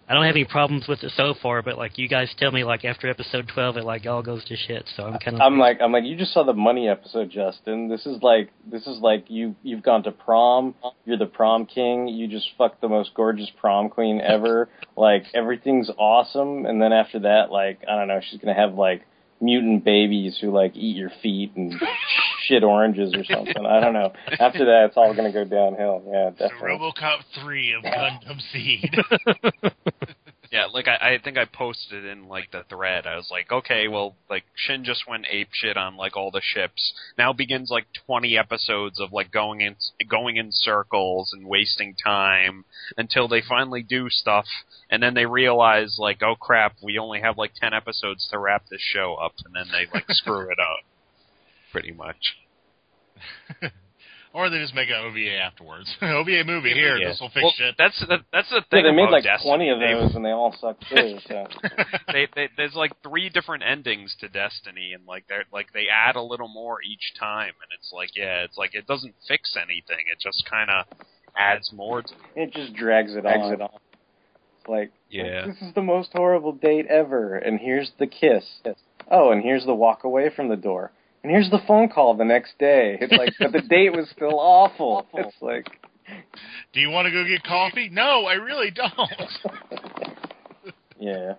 [0.08, 2.66] I don't have any problems with it so far, but like you guys tell me,
[2.66, 4.90] like after episode twelve, it like all goes to shit.
[4.98, 5.42] So I'm kind of.
[5.42, 7.88] I'm like I'm like you just saw the money episode, Justin.
[7.88, 10.76] This is like this is like you you've gone to prom.
[11.06, 12.10] You're the prom king.
[12.10, 14.68] You just fucked the most gorgeous prom queen ever.
[14.98, 19.04] like everything's awesome, and then after that, like I don't know, she's gonna have like
[19.40, 21.74] mutant babies who like eat your feet and
[22.52, 23.66] shit oranges or something.
[23.66, 24.12] I don't know.
[24.40, 26.04] After that, it's all gonna go downhill.
[26.06, 26.70] Yeah, The definitely.
[26.92, 28.94] RoboCop three of Gundam Seed.
[30.52, 33.08] Yeah, like I, I think I posted in like the thread.
[33.08, 36.42] I was like, okay, well, like Shinn just went ape shit on like all the
[36.44, 36.94] ships.
[37.18, 39.78] Now begins like twenty episodes of like going in
[40.10, 42.66] going in circles and wasting time
[42.98, 44.46] until they finally do stuff,
[44.90, 48.64] and then they realize like, oh crap, we only have like ten episodes to wrap
[48.70, 50.84] this show up, and then they like screw it up,
[51.72, 52.38] pretty much.
[54.34, 55.94] Or they just make an OVA afterwards.
[56.02, 56.96] OVA movie here.
[56.96, 57.10] Yeah.
[57.10, 57.76] This will fix well, shit.
[57.78, 58.84] That's the, that's the Yeah, thing.
[58.86, 59.68] they made like Destiny.
[59.68, 61.18] 20 of those, and they all suck too.
[61.28, 61.48] So.
[62.14, 66.16] they, they, there's like three different endings to Destiny, and like they're like they add
[66.16, 70.06] a little more each time, and it's like yeah, it's like it doesn't fix anything.
[70.10, 70.86] It just kind of
[71.36, 72.44] adds more to it.
[72.44, 73.52] It just drags it on.
[73.54, 73.70] It on.
[74.62, 75.46] It's like, Yeah.
[75.48, 78.46] this is the most horrible date ever, and here's the kiss.
[79.12, 80.94] Oh, and here's the walk away from the door.
[81.24, 82.98] And here's the phone call the next day.
[83.00, 85.06] It's like, but the date was still awful.
[85.14, 85.68] It's like,
[86.74, 87.90] Do you want to go get coffee?
[87.92, 90.04] No, I really don't.
[91.00, 91.34] yeah.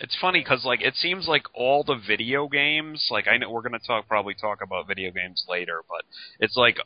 [0.00, 3.62] It's funny because like it seems like all the video games, like I know we're
[3.62, 6.02] gonna talk probably talk about video games later, but
[6.40, 6.76] it's like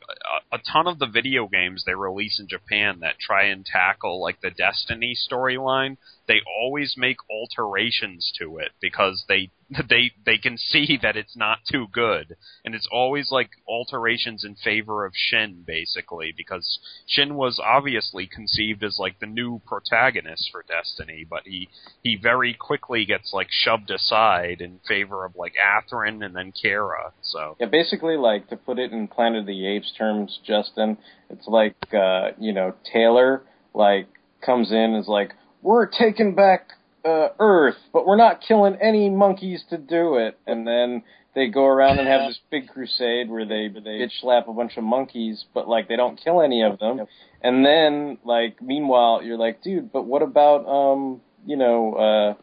[0.51, 4.21] a, a ton of the video games they release in Japan that try and tackle
[4.21, 5.97] like the Destiny storyline.
[6.27, 9.49] They always make alterations to it because they
[9.89, 14.55] they they can see that it's not too good, and it's always like alterations in
[14.55, 20.63] favor of Shinn basically because Shinn was obviously conceived as like the new protagonist for
[20.67, 21.67] Destiny, but he
[22.03, 27.11] he very quickly gets like shoved aside in favor of like Athrun and then Kara.
[27.21, 30.97] So Yeah, basically, like to put it in Planet of the Apes terms, Justin,
[31.29, 33.43] it's like uh, you know Taylor
[33.73, 34.07] like
[34.41, 36.69] comes in and is like, we're taking back
[37.05, 41.03] uh, Earth, but we're not killing any monkeys to do it, and then
[41.35, 44.77] they go around and have this big crusade where they they bitch slap a bunch
[44.77, 47.05] of monkeys, but like they don't kill any of them,
[47.41, 52.41] and then like meanwhile you're like, dude, but what about um you know uh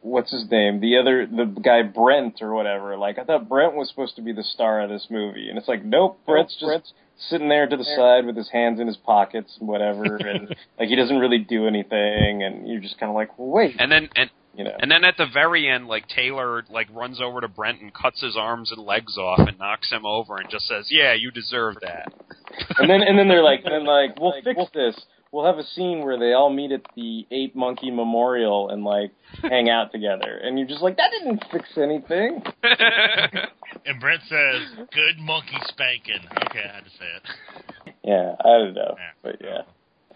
[0.00, 0.80] what's his name?
[0.80, 2.96] The other, the guy Brent or whatever.
[2.96, 5.68] Like I thought Brent was supposed to be the star of this movie, and it's
[5.68, 9.56] like, nope, Brent's just sitting there to the side with his hands in his pockets
[9.58, 13.38] and whatever, and like he doesn't really do anything, and you're just kind of like,
[13.38, 16.64] well, wait, and then and you know, and then at the very end, like Taylor
[16.70, 20.04] like runs over to Brent and cuts his arms and legs off and knocks him
[20.04, 22.12] over and just says, "Yeah, you deserve that."
[22.78, 25.00] and then and then they're like, and then like, we'll fix this.
[25.30, 29.12] We'll have a scene where they all meet at the Ape Monkey Memorial and like
[29.42, 32.42] hang out together, and you're just like, that didn't fix anything.
[33.86, 37.94] and Brent says, "Good monkey spanking." Okay, I had to say it.
[38.04, 39.62] Yeah, I don't know, but yeah.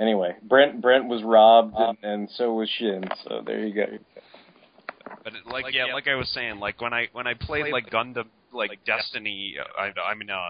[0.00, 3.04] Anyway, Brent Brent was robbed, and, and so was Shinn.
[3.24, 3.86] So there you go.
[5.22, 7.90] But it, like, yeah, like I was saying, like when I when I played like
[7.90, 10.40] Gundam, like Destiny, uh, I I mean, uh,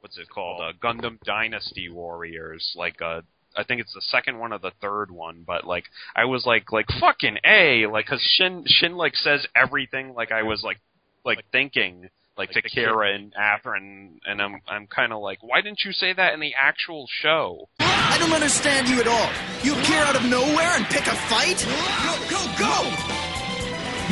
[0.00, 0.62] what's it called?
[0.62, 3.20] Uh, Gundam Dynasty Warriors, like uh.
[3.58, 5.84] I think it's the second one or the third one, but like
[6.14, 10.44] I was like like fucking a like because Shinn Shinn like says everything like I
[10.44, 10.78] was like
[11.24, 15.80] like thinking like to Kira and Athrun, and I'm I'm kind of like why didn't
[15.84, 17.68] you say that in the actual show?
[17.80, 19.28] I don't understand you at all.
[19.64, 21.66] You appear out of nowhere and pick a fight?
[22.06, 23.18] Go, go, go!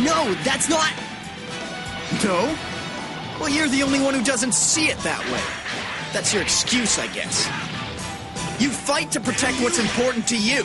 [0.03, 0.93] No, that's not.
[2.25, 2.55] No?
[3.39, 5.43] Well, you're the only one who doesn't see it that way.
[6.13, 7.47] That's your excuse, I guess.
[8.59, 10.65] You fight to protect what's important to you.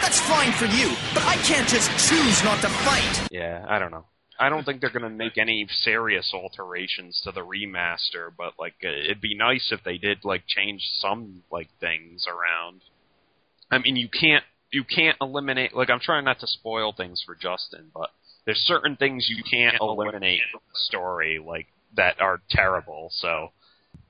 [0.00, 3.28] That's fine for you, but I can't just choose not to fight.
[3.30, 4.06] Yeah, I don't know.
[4.40, 8.74] I don't think they're going to make any serious alterations to the remaster, but like
[8.84, 12.80] uh, it'd be nice if they did like change some like things around.
[13.70, 17.34] I mean, you can't you can't eliminate like I'm trying not to spoil things for
[17.34, 18.10] Justin, but
[18.46, 21.66] there's certain things you can't eliminate from the story like
[21.96, 23.08] that are terrible.
[23.12, 23.50] So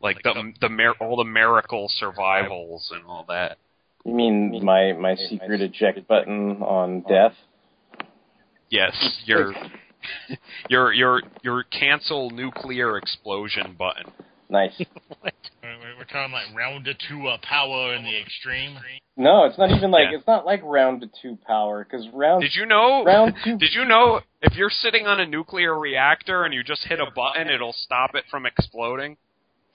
[0.01, 3.59] like the the mer- all the miracle survivals and all that.
[4.05, 7.35] You mean my my secret eject button on death?
[8.71, 9.53] Yes, your
[10.69, 14.13] your your your cancel nuclear explosion button.
[14.51, 14.81] Nice.
[15.63, 18.79] We're, we're talking like round to two uh, power in the extreme.
[19.19, 20.19] No, it's not even like Yeah.
[20.19, 22.41] it's not like round to two power because round.
[22.41, 23.05] Did you know?
[23.05, 23.59] Round two.
[23.59, 27.11] Did you know if you're sitting on a nuclear reactor and you just hit a
[27.15, 29.19] button, it'll stop it from exploding?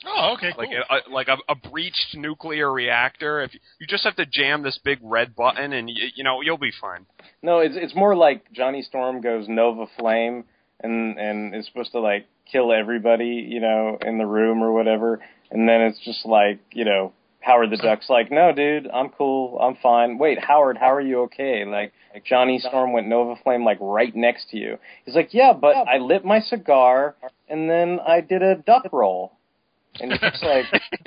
[0.05, 0.83] Oh, okay, Like cool.
[0.89, 3.41] a, like a, a breached nuclear reactor.
[3.41, 6.41] If you, you just have to jam this big red button, and you, you know
[6.41, 7.05] you'll be fine.
[7.41, 10.45] No, it's it's more like Johnny Storm goes Nova Flame
[10.81, 15.19] and and is supposed to like kill everybody, you know, in the room or whatever,
[15.51, 19.59] and then it's just like you know Howard the Duck's like, no, dude, I'm cool,
[19.59, 20.17] I'm fine.
[20.17, 21.65] Wait, Howard, how are you okay?
[21.65, 24.77] Like, Like Johnny Storm went Nova Flame like right next to you.
[25.05, 27.15] He's like, yeah, but I lit my cigar
[27.49, 29.33] and then I did a duck roll.
[29.99, 30.65] And you're just like,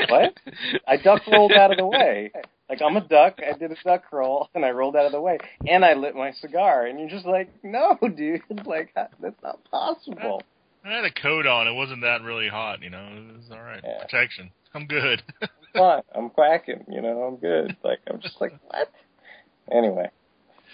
[0.08, 0.38] what?
[0.86, 2.30] I duck rolled out of the way.
[2.68, 3.38] Like I'm a duck.
[3.38, 6.14] I did a duck roll and I rolled out of the way, and I lit
[6.14, 6.86] my cigar.
[6.86, 8.42] And you're just like, no, dude.
[8.66, 10.42] Like that's not possible.
[10.84, 11.66] I had a coat on.
[11.66, 13.08] It wasn't that really hot, you know.
[13.12, 13.80] It was all right.
[13.82, 14.02] Yeah.
[14.02, 14.50] Protection.
[14.74, 15.22] I'm good.
[15.74, 16.02] Fine.
[16.14, 16.84] I'm quacking.
[16.88, 17.76] You know, I'm good.
[17.84, 18.90] Like I'm just like what?
[19.70, 20.10] Anyway,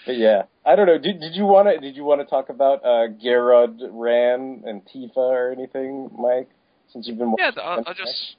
[0.05, 0.97] but yeah, I don't know.
[0.97, 4.81] Did did you want to did you want to talk about uh Garrod Ran and
[4.85, 6.49] Tifa or anything, Mike?
[6.93, 8.35] Since you've been Yeah, I'll, I'll just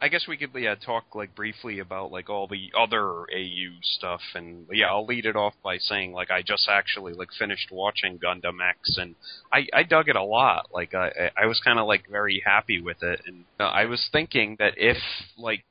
[0.00, 4.22] I guess we could yeah talk like briefly about like all the other AU stuff,
[4.34, 8.18] and yeah, I'll lead it off by saying like I just actually like finished watching
[8.18, 9.14] Gundam X, and
[9.52, 10.70] I I dug it a lot.
[10.72, 14.08] Like I I was kind of like very happy with it, and uh, I was
[14.10, 14.96] thinking that if
[15.36, 15.64] like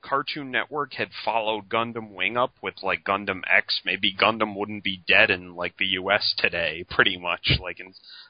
[0.00, 5.02] Cartoon Network had followed Gundam Wing Up with like Gundam X, maybe Gundam wouldn't be
[5.06, 6.34] dead in like the U.S.
[6.38, 7.58] today, pretty much.
[7.60, 7.80] Like,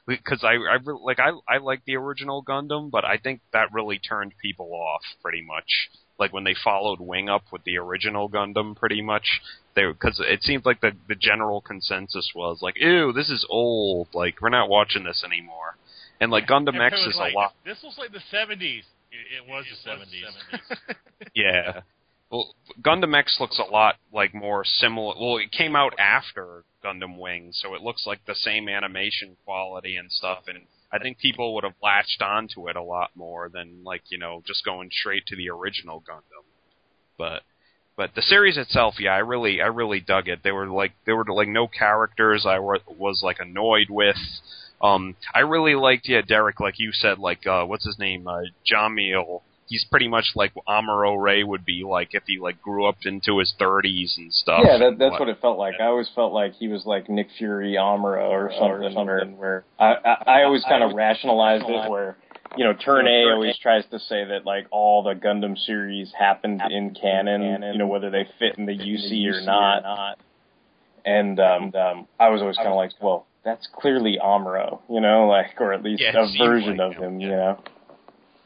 [0.07, 3.71] because I I re- like I I like the original Gundam, but I think that
[3.71, 5.89] really turned people off pretty much.
[6.17, 9.41] Like when they followed Wing Up with the original Gundam, pretty much
[9.75, 14.09] they because it seemed like the the general consensus was like, ew, this is old.
[14.13, 15.77] Like we're not watching this anymore.
[16.19, 17.53] And like Gundam X is like, a lot.
[17.63, 18.83] This was like the seventies.
[19.11, 20.25] It, it was the seventies.
[21.35, 21.81] Yeah.
[22.31, 25.15] Well, Gundam X looks a lot like more similar.
[25.19, 29.95] Well, it came out after Gundam Wing, so it looks like the same animation quality
[29.95, 30.43] and stuff.
[30.47, 30.59] And
[30.93, 34.43] I think people would have latched onto it a lot more than like you know
[34.45, 36.45] just going straight to the original Gundam.
[37.17, 37.41] But
[37.97, 40.39] but the series itself, yeah, I really I really dug it.
[40.43, 44.15] There were like there were like no characters I wa- was like annoyed with.
[44.81, 48.41] Um, I really liked, yeah, Derek, like you said, like uh, what's his name, uh,
[48.69, 49.41] Jamil.
[49.67, 53.37] He's pretty much like Amuro Ray would be like if he like grew up into
[53.37, 54.61] his 30s and stuff.
[54.65, 55.75] Yeah, that, and that's what it felt like.
[55.79, 58.95] I always felt like he was like Nick Fury Amuro or something.
[59.05, 62.17] Where, where I, I, I always kind of rationalized it where,
[62.57, 66.63] you know, Turn A always tries to say that like all the Gundam series happened
[66.71, 70.17] in canon, you know, whether they fit in the UC or not.
[71.05, 75.27] And um, um, I was always kind of like, well, that's clearly Amuro, you know,
[75.27, 77.57] like, or at least Yeah, a version like of him, you know.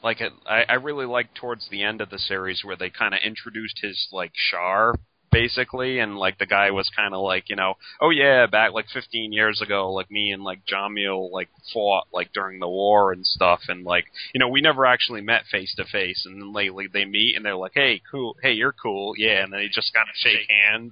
[0.03, 3.13] like it, I, I really like towards the end of the series where they kind
[3.13, 4.95] of introduced his like Char
[5.31, 8.85] basically, and like the guy was kind of like you know, oh yeah, back like
[8.93, 13.25] 15 years ago, like me and like Jamil like fought like during the war and
[13.25, 16.87] stuff, and like you know we never actually met face to face, and then lately
[16.91, 19.93] they meet and they're like, hey, cool, hey, you're cool, yeah, and then they just
[19.93, 20.91] kind of shake hands.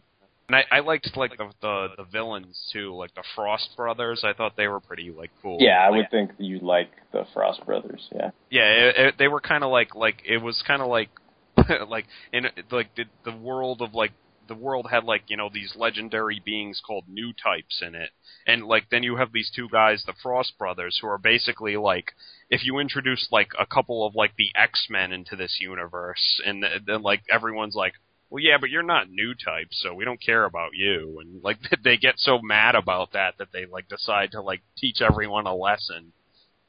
[0.51, 4.25] And I, I liked like the, the the villains too, like the Frost brothers.
[4.25, 5.57] I thought they were pretty like cool.
[5.61, 8.31] Yeah, I would think you'd like the Frost brothers, yeah.
[8.49, 11.09] yeah, it, it, they were kind of like like it was kind of like
[11.87, 14.11] like in like the the world of like
[14.49, 18.09] the world had like you know these legendary beings called new types in it,
[18.45, 22.11] and like then you have these two guys, the Frost brothers, who are basically like
[22.49, 26.61] if you introduce like a couple of like the X Men into this universe, and
[26.85, 27.93] then like everyone's like.
[28.31, 31.19] Well, yeah, but you're not new type, so we don't care about you.
[31.19, 35.01] And like they get so mad about that that they like decide to like teach
[35.01, 36.13] everyone a lesson.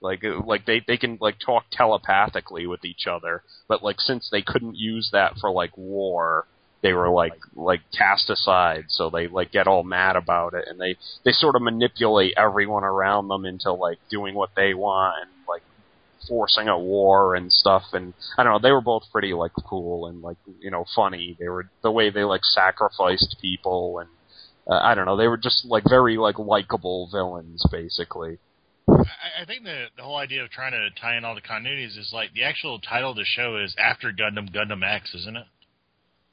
[0.00, 3.44] Like uh, like they they can like talk telepathically with each other.
[3.68, 6.46] But like since they couldn't use that for like war
[6.82, 8.86] they were like like cast aside.
[8.88, 10.66] So they like get all mad about it.
[10.68, 15.14] And they they sort of manipulate everyone around them into like doing what they want.
[15.22, 15.30] And
[16.28, 20.06] forcing a war and stuff and I don't know they were both pretty like cool
[20.06, 24.08] and like you know funny they were the way they like sacrificed people and
[24.70, 28.38] uh, I don't know they were just like very like likable villains basically
[28.88, 31.96] I, I think the the whole idea of trying to tie in all the continuities
[31.98, 35.46] is like the actual title of the show is After Gundam Gundam X, isn't it?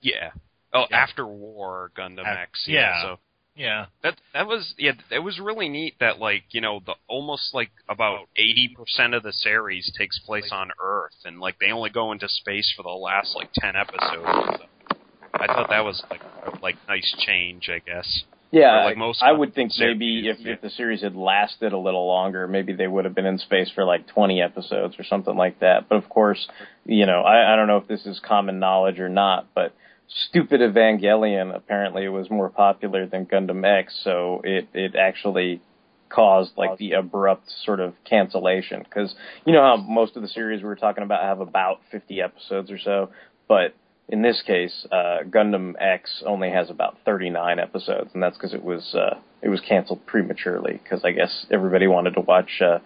[0.02, 0.32] Yeah.
[0.74, 0.98] Oh, Yeah.
[0.98, 2.66] after war Gundam Af- X.
[2.68, 2.80] yeah.
[2.80, 3.02] Yeah.
[3.04, 3.20] So
[3.60, 3.88] Yeah.
[4.04, 7.72] that that was yeah, it was really neat that like you know the almost like
[7.90, 12.14] about eighty percent of the series takes place on Earth, and like they only go
[12.14, 14.60] into space for the last like ten episodes.
[14.60, 14.98] So
[15.34, 18.24] I thought that was like a, like nice change, I guess.
[18.52, 20.54] Yeah, Or, like most I would think series, maybe if, yeah.
[20.54, 23.70] if the series had lasted a little longer, maybe they would have been in space
[23.76, 25.88] for like 20 episodes or something like that.
[25.88, 26.48] But of course,
[26.84, 29.76] you know, I, I don't know if this is common knowledge or not, but
[30.10, 35.62] stupid Evangelion apparently was more popular than Gundam X, so it it actually
[36.10, 38.82] caused like the abrupt sort of cancellation.
[38.84, 39.14] Because
[39.46, 42.72] you know how most of the series we were talking about have about 50 episodes
[42.72, 43.10] or so,
[43.48, 43.76] but
[44.08, 48.64] in this case, uh, Gundam X only has about 39 episodes, and that's because it
[48.64, 52.80] was uh, it was canceled prematurely because I guess everybody wanted to watch uh,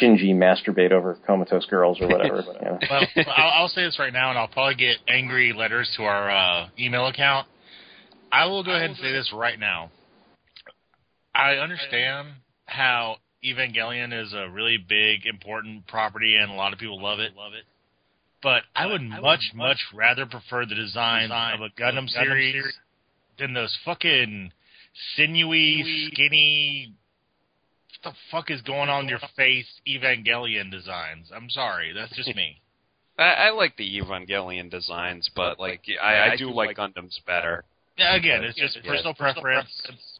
[0.00, 2.42] Shinji masturbate over comatose girls or whatever.
[2.46, 2.78] you know.
[2.90, 3.06] Well,
[3.36, 6.68] I'll, I'll say this right now, and I'll probably get angry letters to our uh,
[6.78, 7.46] email account.
[8.32, 9.90] I will go ahead and say this right now.
[11.34, 12.28] I understand
[12.64, 17.36] how Evangelion is a really big, important property, and a lot of people love it.
[17.36, 17.64] Love it.
[18.42, 22.64] But I would much, much rather prefer the design of a Gundam series
[23.38, 24.52] than those fucking
[25.16, 26.92] sinewy, skinny.
[28.02, 31.30] What the fuck is going on in your face Evangelion designs?
[31.34, 32.60] I'm sorry, that's just me.
[33.18, 37.64] I, I like the Evangelion designs, but like I, I do like Gundams better.
[37.96, 38.90] Yeah, again, it's just Yeah.
[38.90, 39.70] personal preference,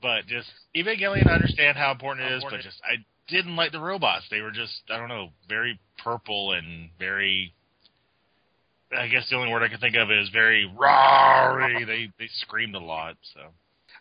[0.01, 2.97] but just Evangelion, I understand how important it is, but just I
[3.29, 4.25] didn't like the robots.
[4.31, 7.53] They were just I don't know, very purple and very
[8.97, 11.85] I guess the only word I can think of is very roary.
[11.85, 13.17] They they screamed a lot.
[13.35, 13.41] So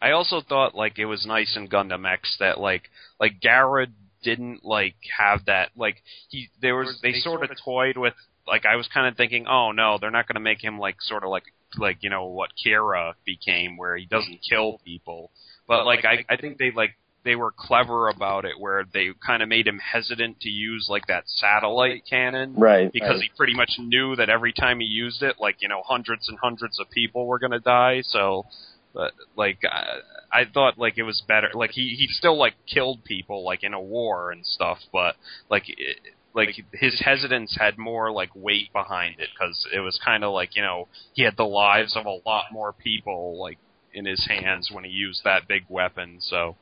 [0.05, 2.83] I also thought like it was nice in Gundam X that like
[3.19, 3.91] like Garrod
[4.21, 5.97] didn't like have that like
[6.29, 8.13] he there was they, sort of toyed with
[8.47, 10.97] like I was kind of thinking oh no they're not going to make him like
[11.01, 11.45] sort of like
[11.77, 15.31] like you know what Kira became where he doesn't kill people
[15.67, 16.91] but like I I think they like
[17.23, 21.07] they were clever about it where they kind of made him hesitant to use like
[21.07, 22.93] that satellite cannon Right.
[22.93, 23.23] because right.
[23.23, 26.37] he pretty much knew that every time he used it like you know hundreds and
[26.37, 28.45] hundreds of people were going to die so
[28.95, 29.99] but like I,
[30.31, 33.73] I thought like it was better like he he still like killed people like in
[33.73, 35.15] a war and stuff but
[35.51, 35.99] like it,
[36.33, 40.55] like his hesitance had more like weight behind it because it was kind of like
[40.55, 43.59] you know he had the lives of a lot more people like
[43.93, 46.55] in his hands when he used that big weapon so.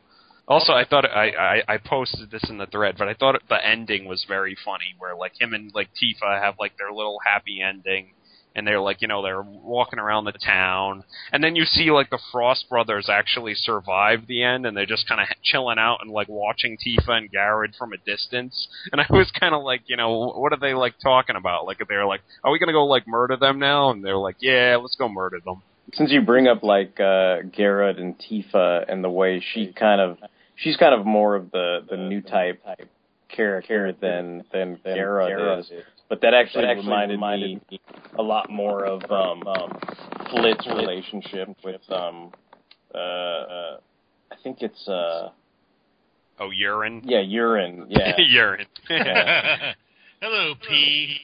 [0.45, 3.65] Also, I thought I, I I posted this in the thread, but I thought the
[3.65, 7.61] ending was very funny, where like him and like Tifa have like their little happy
[7.61, 8.11] ending,
[8.55, 12.09] and they're like you know they're walking around the town, and then you see like
[12.09, 16.11] the Frost brothers actually survive the end, and they're just kind of chilling out and
[16.11, 19.97] like watching Tifa and Garrod from a distance, and I was kind of like you
[19.97, 21.65] know what are they like talking about?
[21.65, 23.91] Like they're like, are we gonna go like murder them now?
[23.91, 25.61] And they're like, yeah, let's go murder them.
[25.93, 30.17] Since you bring up like uh Garrod and Tifa and the way she kind of
[30.55, 32.63] she's kind of more of the the new type
[33.29, 35.71] character than than than Garrod is.
[36.09, 37.79] But that actually, reminded, me
[38.17, 39.79] a lot more of um, um
[40.29, 42.31] Flit's relationship with um
[42.93, 43.77] uh, uh
[44.31, 45.29] I think it's uh
[46.39, 47.01] Oh, urine.
[47.05, 48.67] yeah urine yeah urine.
[50.21, 51.17] hello P.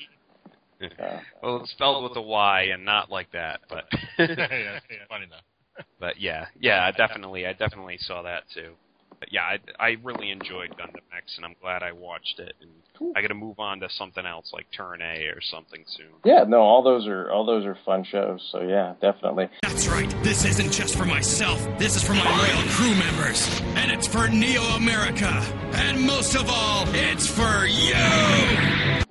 [0.82, 3.86] Uh, well, it's spelled with a Y and not like that, but
[4.20, 5.84] yeah, yeah, funny though.
[6.00, 8.74] but yeah, yeah, I definitely, I definitely saw that too.
[9.20, 12.54] But yeah, I, I really enjoyed Gundam X, and I'm glad I watched it.
[12.62, 16.08] And I got to move on to something else like Turn A or something soon.
[16.26, 20.10] yeah no all those are all those are fun shows so yeah definitely That's right.
[20.22, 21.60] This isn't just for myself.
[21.78, 23.48] This is for my loyal crew members.
[23.76, 25.30] And it's for Neo America.
[25.74, 27.96] And most of all, it's for you!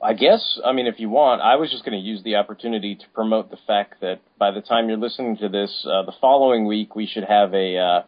[0.03, 2.95] I guess, I mean, if you want, I was just going to use the opportunity
[2.95, 6.67] to promote the fact that by the time you're listening to this, uh, the following
[6.67, 8.03] week we should have a uh,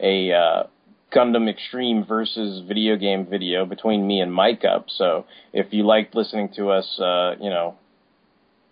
[0.00, 0.62] a uh,
[1.14, 4.86] Gundam Extreme versus video game video between me and Mike up.
[4.88, 7.76] So if you liked listening to us, uh, you know,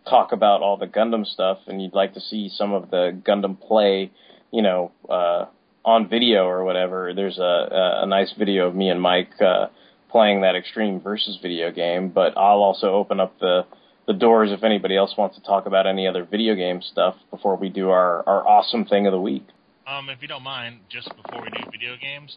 [0.09, 3.61] talk about all the Gundam stuff, and you'd like to see some of the Gundam
[3.61, 4.11] play,
[4.51, 5.47] you know, uh,
[5.85, 9.31] on video or whatever, there's a, a, nice video of me and Mike.
[9.41, 9.67] Uh,
[10.15, 13.67] playing that Extreme versus video game, but I'll also open up the
[14.07, 17.57] the doors if anybody else wants to talk about any other video game stuff before
[17.57, 19.45] we do our our awesome thing of the week.
[19.87, 22.37] Um, if you don't mind, just before we do video games,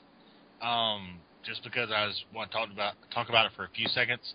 [0.62, 3.88] um, just because I was want to talk about talk about it for a few
[3.88, 4.34] seconds.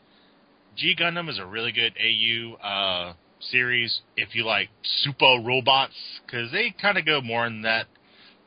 [0.77, 3.13] G Gundam is a really good AU uh,
[3.51, 4.71] series if you like
[5.03, 5.93] super robots
[6.27, 7.87] because they kind of go more in that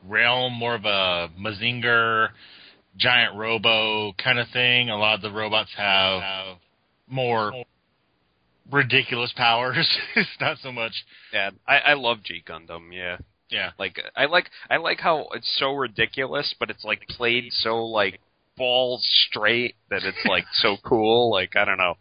[0.04, 2.30] realm, more of a Mazinger,
[2.96, 4.90] giant robo kind of thing.
[4.90, 6.56] A lot of the robots have, have
[7.08, 7.52] more
[8.70, 9.88] ridiculous powers.
[10.16, 10.92] it's not so much.
[11.32, 12.88] Yeah, I, I love G Gundam.
[12.92, 13.18] Yeah,
[13.50, 13.70] Yeah.
[13.78, 18.20] like I like I like how it's so ridiculous, but it's like played so like
[18.56, 21.30] balls straight that it's like so cool.
[21.30, 21.94] Like I don't know.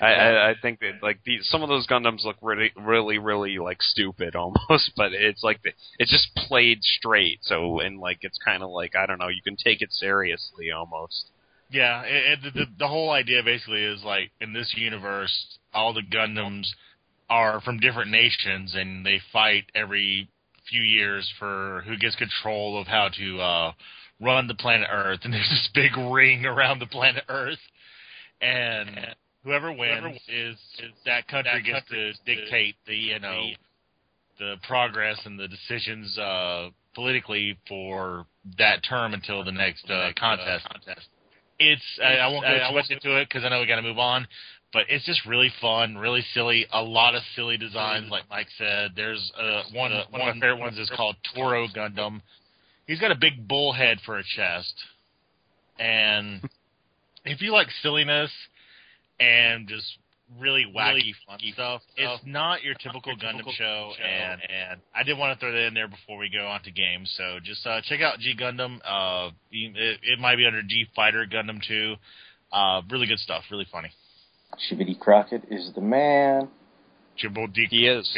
[0.00, 3.58] I, I, I think that like these some of those Gundams look really, really, really
[3.58, 7.40] like stupid almost, but it's like the, it's just played straight.
[7.42, 10.70] So and like it's kind of like I don't know, you can take it seriously
[10.70, 11.30] almost.
[11.70, 16.02] Yeah, it, it, the, the whole idea basically is like in this universe, all the
[16.02, 16.66] Gundams
[17.28, 20.28] are from different nations, and they fight every
[20.70, 23.72] few years for who gets control of how to uh,
[24.20, 25.20] run the planet Earth.
[25.24, 27.58] And there's this big ring around the planet Earth,
[28.40, 28.88] and
[29.44, 33.48] whoever wins is, is that country gets to dictate the you know
[34.38, 38.26] the progress and the decisions uh, politically for
[38.58, 40.66] that term until the next uh, contest.
[40.70, 41.08] contest
[41.58, 43.82] It's I, I won't go too much into it because I know we got to
[43.82, 44.26] move on.
[44.72, 46.66] But it's just really fun, really silly.
[46.72, 48.92] A lot of silly designs, like Mike said.
[48.94, 52.20] There's uh, one one of my favorite ones is called Toro Gundam.
[52.86, 54.74] He's got a big bull head for a chest,
[55.78, 56.40] and
[57.24, 58.30] if you like silliness
[59.18, 59.98] and just
[60.38, 63.92] really wacky fun stuff, it's not your typical Gundam show.
[64.00, 66.70] And and I did want to throw that in there before we go on to
[66.70, 67.12] games.
[67.16, 68.78] So just uh, check out G Gundam.
[68.84, 71.96] Uh, it, it might be under G Fighter Gundam too.
[72.52, 73.42] Uh, really good stuff.
[73.50, 73.90] Really funny.
[74.58, 76.48] Chibodee Crocket is the man.
[77.16, 77.66] Jibble D.
[77.68, 78.10] He is.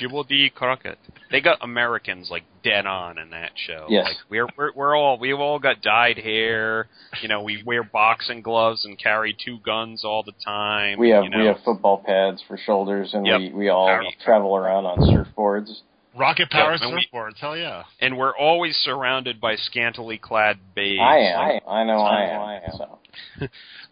[0.00, 0.50] Jibble D.
[0.54, 0.98] Crockett.
[1.30, 3.86] They got Americans like dead on in that show.
[3.90, 4.06] Yes.
[4.06, 6.88] Like we're we're we're all we've all got dyed hair.
[7.20, 10.98] You know, we wear boxing gloves and carry two guns all the time.
[10.98, 11.40] We have you know?
[11.40, 13.38] we have football pads for shoulders, and Yep.
[13.40, 15.80] we we all Power- travel around on surfboards.
[16.18, 17.36] Rocket power Yeah, and we- surfboards.
[17.38, 17.82] Hell yeah.
[18.00, 21.02] and we're always surrounded by scantily clad babes.
[21.02, 21.38] I am.
[21.38, 21.98] Like, I, I know.
[22.00, 22.40] I am.
[22.40, 22.70] I am.
[22.78, 22.98] So.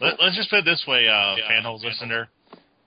[0.01, 2.29] Let, let's just put it this way, uh, fanholes listener.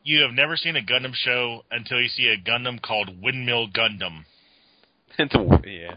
[0.03, 4.23] You have never seen a Gundam show until you see a Gundam called Windmill Gundam.
[5.17, 5.95] the, yeah,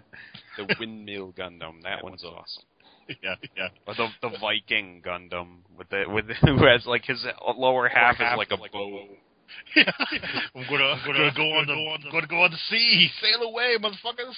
[0.56, 1.82] the windmill Gundam.
[1.82, 2.64] That one's awesome.
[3.22, 3.68] yeah, yeah.
[3.86, 7.24] Or the the Viking Gundam with the with who has like his
[7.56, 9.06] lower half is like a bow.
[9.76, 14.34] I'm gonna, I'm gonna go on the, gonna go on the sea, sail away, motherfuckers.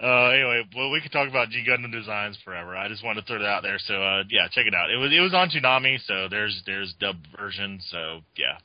[0.00, 2.76] Uh, anyway, well, we could talk about G Gundam designs forever.
[2.76, 3.80] I just wanted to throw that out there.
[3.80, 4.90] So, uh, yeah, check it out.
[4.90, 7.80] It was, it was on Toonami, so there's, there's dub version.
[7.90, 8.58] So, yeah.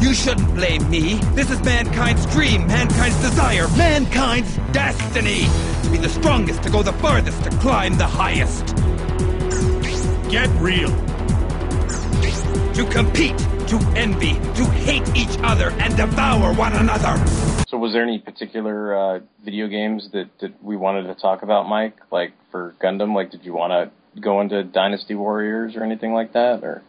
[0.00, 1.14] You shouldn't blame me.
[1.34, 5.44] This is mankind's dream, mankind's desire, mankind's destiny.
[5.84, 8.66] To be the strongest, to go the farthest, to climb the highest.
[10.30, 10.90] Get real.
[12.74, 17.53] To compete, to envy, to hate each other and devour one another.
[17.74, 21.68] So, was there any particular uh, video games that, that we wanted to talk about,
[21.68, 21.96] Mike?
[22.12, 26.34] Like for Gundam, like did you want to go into Dynasty Warriors or anything like
[26.34, 26.82] that, or?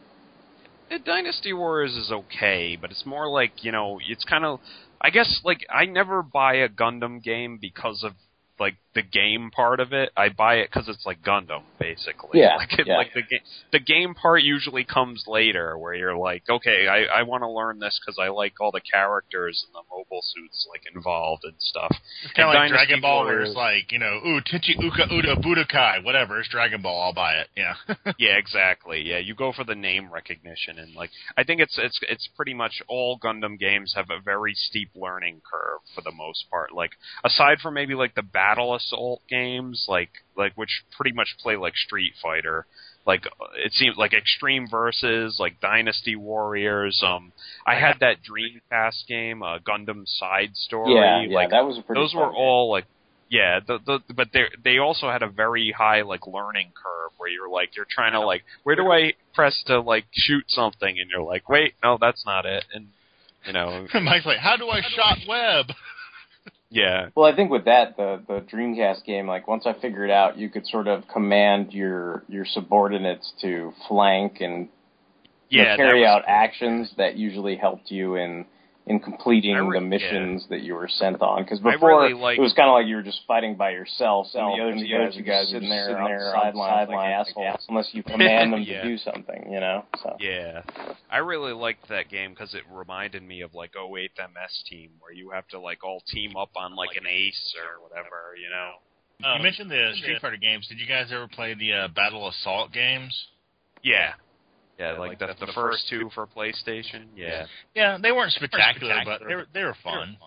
[0.92, 4.60] Uh, Dynasty Warriors is okay, but it's more like you know, it's kind of.
[5.02, 8.12] I guess like I never buy a Gundam game because of
[8.60, 10.10] like the game part of it.
[10.16, 12.40] I buy it because it's like Gundam, basically.
[12.40, 12.98] Yeah, Like, it, yeah.
[12.98, 13.42] like the game.
[13.72, 17.80] The game part usually comes later, where you're like, okay, I I want to learn
[17.80, 21.92] this because I like all the characters and the mobile suits like involved and stuff.
[22.24, 25.08] It's kind of like Dynasty Dragon Ball, where it's like, you know, ooh, Tenchi Uka
[25.12, 26.40] Uda Budokai, whatever.
[26.40, 27.02] It's Dragon Ball.
[27.02, 27.48] I'll buy it.
[27.56, 27.74] Yeah.
[28.18, 29.02] yeah, exactly.
[29.02, 32.54] Yeah, you go for the name recognition, and like I think it's it's it's pretty
[32.54, 36.74] much all Gundam games have a very steep learning curve for the most part.
[36.74, 36.92] Like
[37.26, 41.76] aside from maybe like the Battle Assault games, like like which pretty much play like
[41.76, 42.66] Street Fighter.
[43.08, 43.26] Like
[43.64, 47.04] it seems like Extreme Versus, like Dynasty Warriors.
[47.06, 47.32] Um,
[47.66, 50.96] I had that Dreamcast game, uh, Gundam Side Story.
[50.96, 52.36] Yeah, yeah, like that was a pretty those fun were game.
[52.38, 52.86] all like
[53.30, 57.30] yeah, the, the but they they also had a very high like learning curve where
[57.30, 61.10] you're like you're trying to like where do I press to like shoot something and
[61.10, 62.88] you're like wait no that's not it and
[63.46, 65.66] you know Mike's like, how do I shot web?
[66.76, 70.38] Yeah Well, I think with that, the the Dreamcast game, like once I figured out,
[70.38, 74.70] you could sort of command your your subordinates to flank and
[75.50, 76.26] Yeah, carry out cool.
[76.28, 78.46] actions that usually helped you in
[78.88, 81.42] in completing re- the missions that you were sent on.
[81.44, 84.28] Because before really like- it was kind of like you were just fighting by yourself,
[84.36, 86.02] and the other and two the guys, other you two guys guys sitting there, sitting
[86.04, 87.66] on there the on sideline, sideline like like assholes, assholes.
[87.70, 88.82] unless you command them Yeah.
[88.84, 89.86] to do something, you know.
[90.04, 90.62] So yeah
[91.10, 95.12] I really liked that game because it reminded me of like 08 MS Team where
[95.14, 98.74] you have to like all team up on like an ace or whatever you know
[99.38, 100.68] you mentioned the Street Fighter games.
[100.68, 103.14] Did you guys ever play the uh, Battle Assault games?
[103.82, 104.14] yeah
[104.78, 107.46] yeah like, the, the, first two for PlayStation yeah
[107.76, 110.18] Yeah, they weren't spectacular, spectacular, but they were they were fun.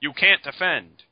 [0.00, 1.02] you can't defend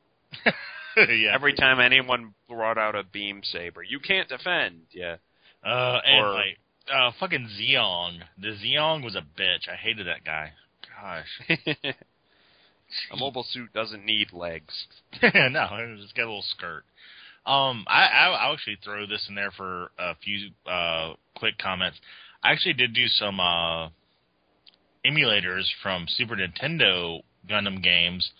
[0.44, 0.52] Yeah.
[0.96, 1.34] yeah.
[1.34, 4.82] Every time anyone brought out a beam saber, you can't defend.
[4.92, 5.16] Yeah.
[5.64, 6.58] Uh, and Or- like
[6.92, 8.20] uh, fucking Zeong.
[8.38, 9.68] The Zeong was a bitch.
[9.70, 10.52] I hated that guy.
[11.00, 11.58] Gosh.
[13.12, 14.86] a mobile suit doesn't need legs.
[15.22, 16.84] no, it just got a little skirt.
[17.44, 21.98] Um, I, I I'll actually throw this in there for a few uh quick comments.
[22.46, 23.88] I actually did do some uh
[25.04, 28.30] emulators from Super Nintendo Gundam games.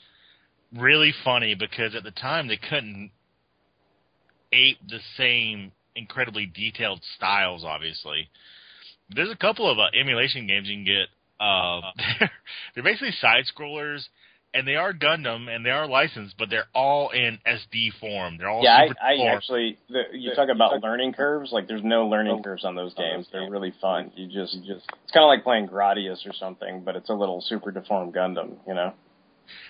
[0.76, 3.10] Really funny because at the time they couldn't
[4.52, 7.64] ape the same incredibly detailed styles.
[7.64, 8.28] Obviously,
[9.10, 11.08] there's a couple of uh, emulation games you can get.
[11.40, 11.80] Uh,
[12.20, 12.30] they're,
[12.74, 14.04] they're basically side scrollers,
[14.54, 18.38] and they are Gundam and they are licensed, but they're all in SD form.
[18.38, 21.52] They're all yeah, super I, I actually the, you talk about learning curves.
[21.52, 23.26] Like, there's no learning oh, curves on those games.
[23.30, 24.12] They're really fun.
[24.16, 27.14] You just, you just it's kind of like playing Gradius or something, but it's a
[27.14, 28.56] little super deformed Gundam.
[28.66, 28.94] You know.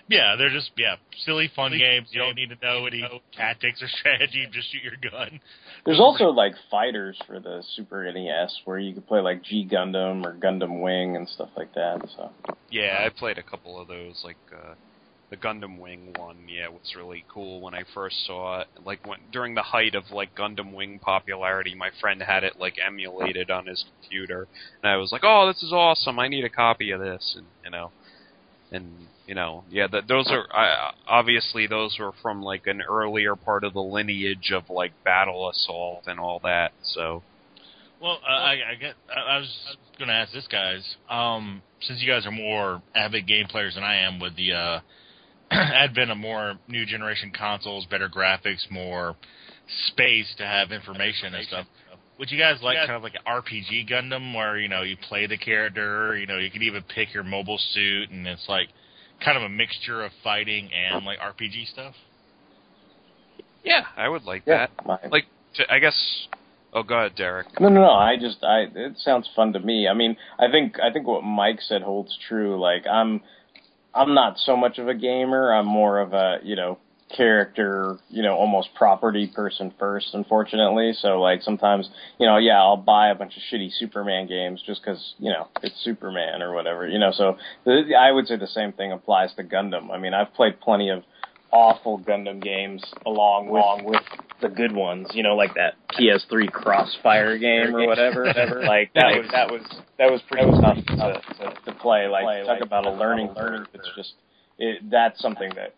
[0.09, 2.09] Yeah, they're just yeah silly fun games.
[2.11, 4.47] You don't need to know any tactics or strategy.
[4.53, 5.41] Just shoot your gun.
[5.85, 10.25] There's also like fighters for the Super NES where you could play like G Gundam
[10.25, 12.07] or Gundam Wing and stuff like that.
[12.17, 12.31] So
[12.71, 14.75] Yeah, I played a couple of those, like uh,
[15.31, 16.49] the Gundam Wing one.
[16.49, 18.69] Yeah, was really cool when I first saw it.
[18.85, 22.77] Like when during the height of like Gundam Wing popularity, my friend had it like
[22.85, 24.47] emulated on his computer,
[24.83, 26.19] and I was like, "Oh, this is awesome!
[26.19, 27.91] I need a copy of this." And you know,
[28.73, 28.91] and
[29.27, 33.65] you know, yeah, that those are I, obviously those were from like an earlier part
[33.65, 36.73] of the lineage of like Battle Assault and all that.
[36.83, 37.23] So
[38.01, 38.95] Well, uh, I, I get.
[39.15, 40.97] I, I was going to ask this guys.
[41.11, 44.81] Um, since you guys are more avid game players than I am, with the uh,
[45.51, 49.17] advent of more new generation consoles, better graphics, more
[49.89, 51.67] space to have information and stuff.
[52.19, 55.27] Would you guys like kind of like an RPG Gundam where you know you play
[55.27, 58.69] the character, you know you can even pick your mobile suit, and it's like
[59.25, 61.95] kind of a mixture of fighting and like RPG stuff?
[63.65, 64.87] Yeah, I would like Yeah, that.
[64.87, 65.11] mine.
[65.11, 66.29] Like, to, I guess.
[66.73, 67.61] Oh, go ahead, Derek.
[67.61, 67.91] No, no, no.
[67.91, 68.67] I just, I.
[68.75, 69.89] It sounds fun to me.
[69.89, 72.61] I mean, I think, I think what Mike said holds true.
[72.61, 73.23] Like, I'm,
[73.95, 75.53] I'm not so much of a gamer.
[75.53, 76.79] I'm more of a, you know,
[77.15, 80.09] character, you know, almost property person first.
[80.13, 81.89] Unfortunately, so like sometimes,
[82.19, 85.49] you know, yeah, I'll buy a bunch of shitty Superman games just because, you know,
[85.63, 86.87] it's Superman or whatever.
[86.89, 89.91] You know, so the, I would say the same thing applies to Gundam.
[89.91, 91.05] I mean, I've played plenty of
[91.53, 94.03] awful Gundam games along with, along with
[94.43, 98.25] the good ones, you know, like that PS3 Crossfire game or whatever.
[98.27, 98.63] whatever.
[98.63, 99.63] Like that was that was
[99.99, 102.09] that was pretty tough to, to, to play.
[102.09, 103.67] Like talk about a learning curve.
[103.73, 104.15] It's just
[104.59, 105.75] it, that's something that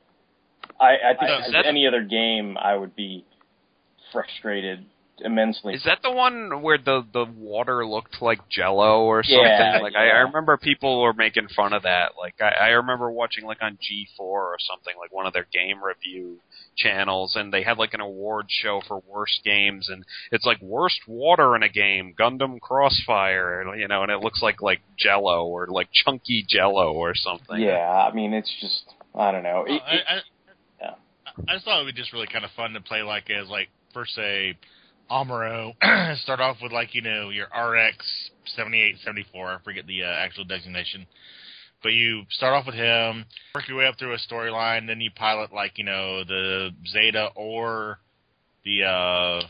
[0.80, 3.24] I, I think Is if that- any other game I would be
[4.12, 4.84] frustrated
[5.20, 5.74] immensely.
[5.74, 9.42] Is that the one where the the water looked like Jello or something?
[9.44, 12.12] Yeah, like I, I remember people were making fun of that.
[12.16, 15.82] Like I, I remember watching like on G4 or something, like one of their game
[15.82, 16.38] review
[16.76, 21.00] channels, and they had like an award show for worst games, and it's like worst
[21.08, 25.66] water in a game, Gundam Crossfire, you know, and it looks like like Jello or
[25.66, 27.58] like chunky Jello or something.
[27.60, 28.84] Yeah, I mean it's just
[29.16, 29.64] I don't know.
[29.66, 30.20] It- I, it- I, yeah.
[31.48, 33.48] I just thought it would be just really kind of fun to play like as
[33.48, 34.56] like first say
[35.10, 35.72] Amuro
[36.22, 37.96] start off with like you know your RX
[38.56, 41.06] seventy eight seventy four I forget the uh, actual designation,
[41.82, 43.24] but you start off with him,
[43.54, 47.28] work your way up through a storyline, then you pilot like you know the Zeta
[47.34, 47.98] or
[48.64, 49.46] the uh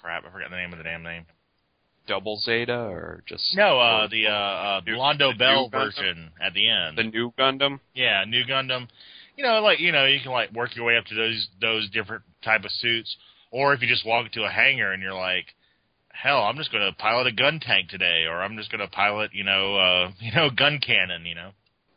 [0.00, 1.26] crap I forgot the name of the damn name.
[2.08, 5.94] Double Zeta or just No, uh or the uh, uh New- Londo the Bell Gundam?
[5.94, 6.98] version at the end.
[6.98, 7.78] the Nu Gundam.
[7.94, 8.88] Yeah, Nu Gundam.
[9.42, 11.90] You know, like you know, you can like work your way up to those those
[11.90, 13.16] different type of suits,
[13.50, 15.46] or if you just walk into a hangar and you're like,
[16.12, 19.32] hell, I'm just going to pilot a Guntank today, or I'm just going to pilot,
[19.34, 21.26] you know, uh, you know, Guncannon.
[21.26, 21.50] You know.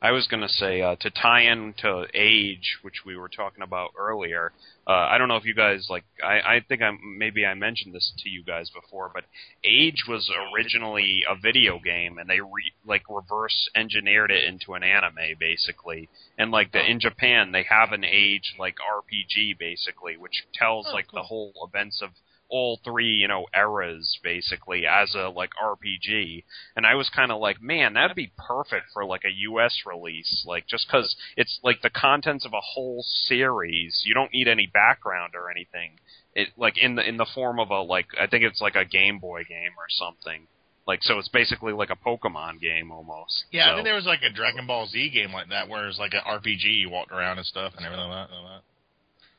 [0.05, 3.63] I was going to say uh, to tie in to age, which we were talking
[3.63, 4.51] about earlier.
[4.85, 6.03] Uh, I don't know if you guys like.
[6.23, 9.23] I, I think I maybe I mentioned this to you guys before, but
[9.63, 14.83] Age was originally a video game, and they re, like reverse engineered it into an
[14.83, 16.07] anime, basically.
[16.37, 20.93] And like the in Japan, they have an Age like RPG, basically, which tells Oh,
[20.93, 21.19] like cool.
[21.19, 22.11] the whole events of
[22.49, 26.43] all three, you know, eras basically as a like RPG.
[26.75, 30.43] And I was kind of like, man, that'd be perfect for like a US release,
[30.45, 34.03] like just cuz it's like the contents of a whole series.
[34.05, 35.99] You don't need any background or anything.
[36.33, 38.85] It like in the in the form of a like I think it's like a
[38.85, 40.47] Game Boy game or something.
[40.87, 43.45] Like so it's basically like a Pokemon game almost.
[43.51, 45.87] Yeah, I So- think there was like a Dragon Ball Z game like that, where
[45.87, 48.35] it's like an RPG, you walked around and stuff and everything like that.
[48.35, 48.61] and all that.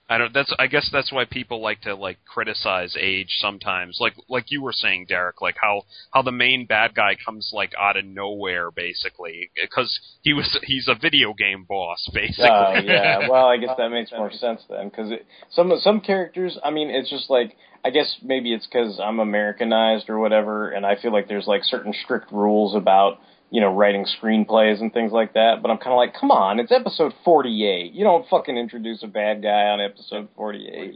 [0.09, 0.33] I don't.
[0.33, 0.55] That's.
[0.59, 3.99] I guess that's why people like to like criticize age sometimes.
[4.01, 5.43] Like like you were saying, Derek.
[5.43, 5.83] Like how
[6.13, 10.87] how the main bad guy comes like out of nowhere, basically, because he was he's
[10.87, 12.47] a video game boss, basically.
[12.49, 13.29] Oh yeah.
[13.29, 15.13] Well, I guess that makes more sense then, because
[15.51, 16.57] some some characters.
[16.63, 20.87] I mean, it's just like I guess maybe it's because I'm Americanized or whatever, and
[20.87, 23.19] I feel like there's like certain strict rules about
[23.51, 25.63] you know writing screenplays and things like that.
[25.63, 27.93] But I'm kind of like, come on, it's episode 48.
[27.93, 30.95] You don't fucking introduce a bad guy on episode 48.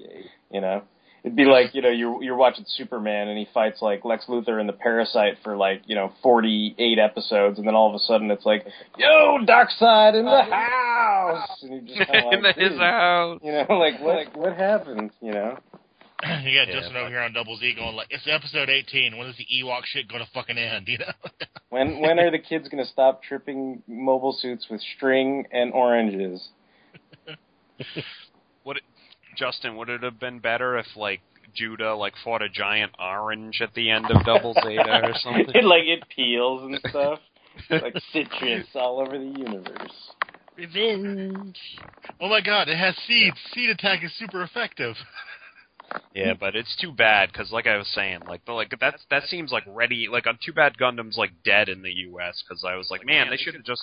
[0.52, 0.82] You know.
[1.22, 4.58] It'd be like you know you're you're watching Superman and he fights like Lex Luthor
[4.58, 8.30] and the Parasite for like you know 48 episodes and then all of a sudden
[8.30, 8.64] it's like
[8.96, 10.50] yo Darkseid in the uh-huh.
[10.50, 13.38] house and you just kind of in like the, his house.
[13.42, 15.58] you know like what what happened you know
[16.44, 19.16] you got Justin over here on Double Z going like, "It's episode 18.
[19.16, 21.12] When is the Ewok shit going to fucking end?" You know.
[21.70, 26.48] when when are the kids gonna stop tripping mobile suits with string and oranges
[28.64, 28.82] Would it,
[29.36, 29.76] Justin?
[29.76, 31.20] Would it have been better if like
[31.58, 35.46] Judau like fought a giant orange at the end of Double Zeta or something?
[35.54, 37.20] it like it peels and stuff
[37.70, 40.12] like citrus all over the universe
[40.56, 41.58] Revenge.
[42.20, 43.36] oh my god, it has seeds.
[43.54, 44.94] Seed attack is super effective.
[46.14, 49.24] Yeah, but it's too bad because, like I was saying, like the like that that
[49.24, 50.08] seems like ready.
[50.10, 52.42] Like uh, too bad Gundam's like dead in the U.S.
[52.42, 53.82] because I was like, man, they should have just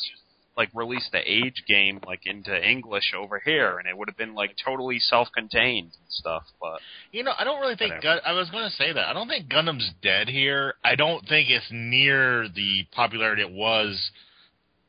[0.57, 4.33] like released the Age game like into English over here, and it would have been
[4.33, 6.43] like totally self-contained and stuff.
[6.59, 6.79] But
[7.11, 8.01] You know, I don't really think.
[8.01, 9.07] Gun- I was going to say that.
[9.07, 10.73] I don't think Gundam's dead here.
[10.83, 14.11] I don't think it's near the popularity it was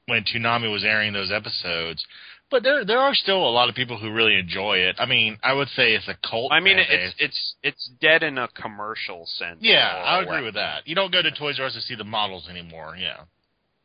[0.06, 2.05] when Toonami was airing those episodes.
[2.50, 4.96] But there there are still a lot of people who really enjoy it.
[4.98, 6.50] I mean, I would say it's a cult.
[6.50, 9.58] I mean, it's it's it's dead in a commercial sense.
[9.60, 10.86] yeah, I or agree with that.
[10.88, 12.96] You don't go to Toys R Us to see the models anymore.
[12.98, 13.18] Yeah,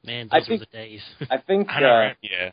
[0.06, 1.02] Man, I those think- were the days.
[1.30, 2.18] I think I know, uh, right?
[2.22, 2.52] Yeah.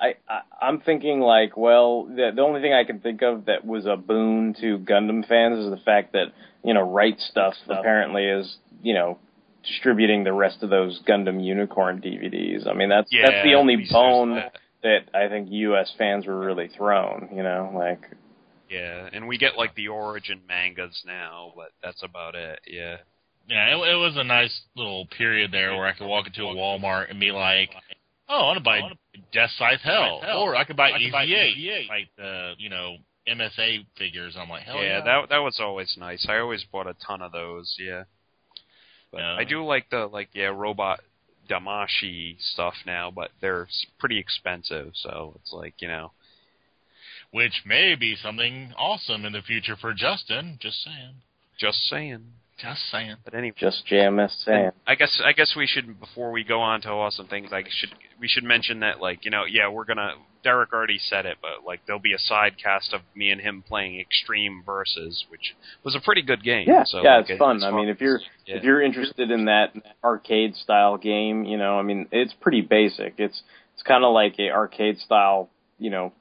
[0.00, 3.66] I, I I'm thinking like, well, the the only thing I can think of that
[3.66, 6.26] was a boon to Gundam fans is the fact that
[6.64, 9.18] you know Right Stuff apparently is you know
[9.64, 12.66] distributing the rest of those Gundam Unicorn DVDs.
[12.66, 14.52] I mean that's Yeah, that's the only bone there's
[14.82, 15.92] that I think U.S.
[15.98, 17.28] fans were really thrown.
[17.34, 18.00] You know, like
[18.68, 22.60] Yeah, and we get like the origin mangas now, but that's about it.
[22.66, 22.96] Yeah.
[23.48, 23.76] yeah.
[23.76, 27.10] It, it was a nice little period there where I could walk into a Walmart
[27.10, 27.70] and be like,
[28.28, 28.80] "Oh, I want to buy
[29.34, 32.96] Deathscythe Hell," or I could buy EVA, like the you know
[33.28, 34.36] MSA figures.
[34.38, 36.26] I'm like, hell yeah, yeah, that that was always nice.
[36.28, 37.74] I always bought a ton of those.
[37.78, 38.04] Yeah.
[39.10, 39.36] But Yeah.
[39.38, 41.00] I do like the like yeah robot
[41.48, 43.68] Damashii stuff now, but they're
[43.98, 44.92] pretty expensive.
[44.94, 46.12] So it's like you know.
[47.30, 50.58] which may be something awesome in the future for Justin.
[50.60, 51.14] Just saying.
[51.58, 52.24] Just saying.
[52.58, 53.16] Just saying.
[53.24, 53.54] But anyway.
[53.58, 54.70] just JMS saying.
[54.86, 57.50] I guess I guess we should before we go on to awesome things.
[57.52, 60.14] I should we should mention that like you know yeah we're gonna
[60.48, 63.62] Derek already said it but like there'll be a side cast of me and him
[63.66, 65.54] playing Extreme Versus which
[65.84, 66.66] was a pretty good game.
[66.66, 67.62] Yeah, so, yeah, like, it's fun.
[67.62, 68.56] I mean, if you're yeah.
[68.56, 69.72] if you're interested in that
[70.02, 73.14] arcade style game, you know, I mean, it's pretty basic.
[73.18, 73.42] It's
[73.74, 76.12] it's kind of like a arcade style, you know,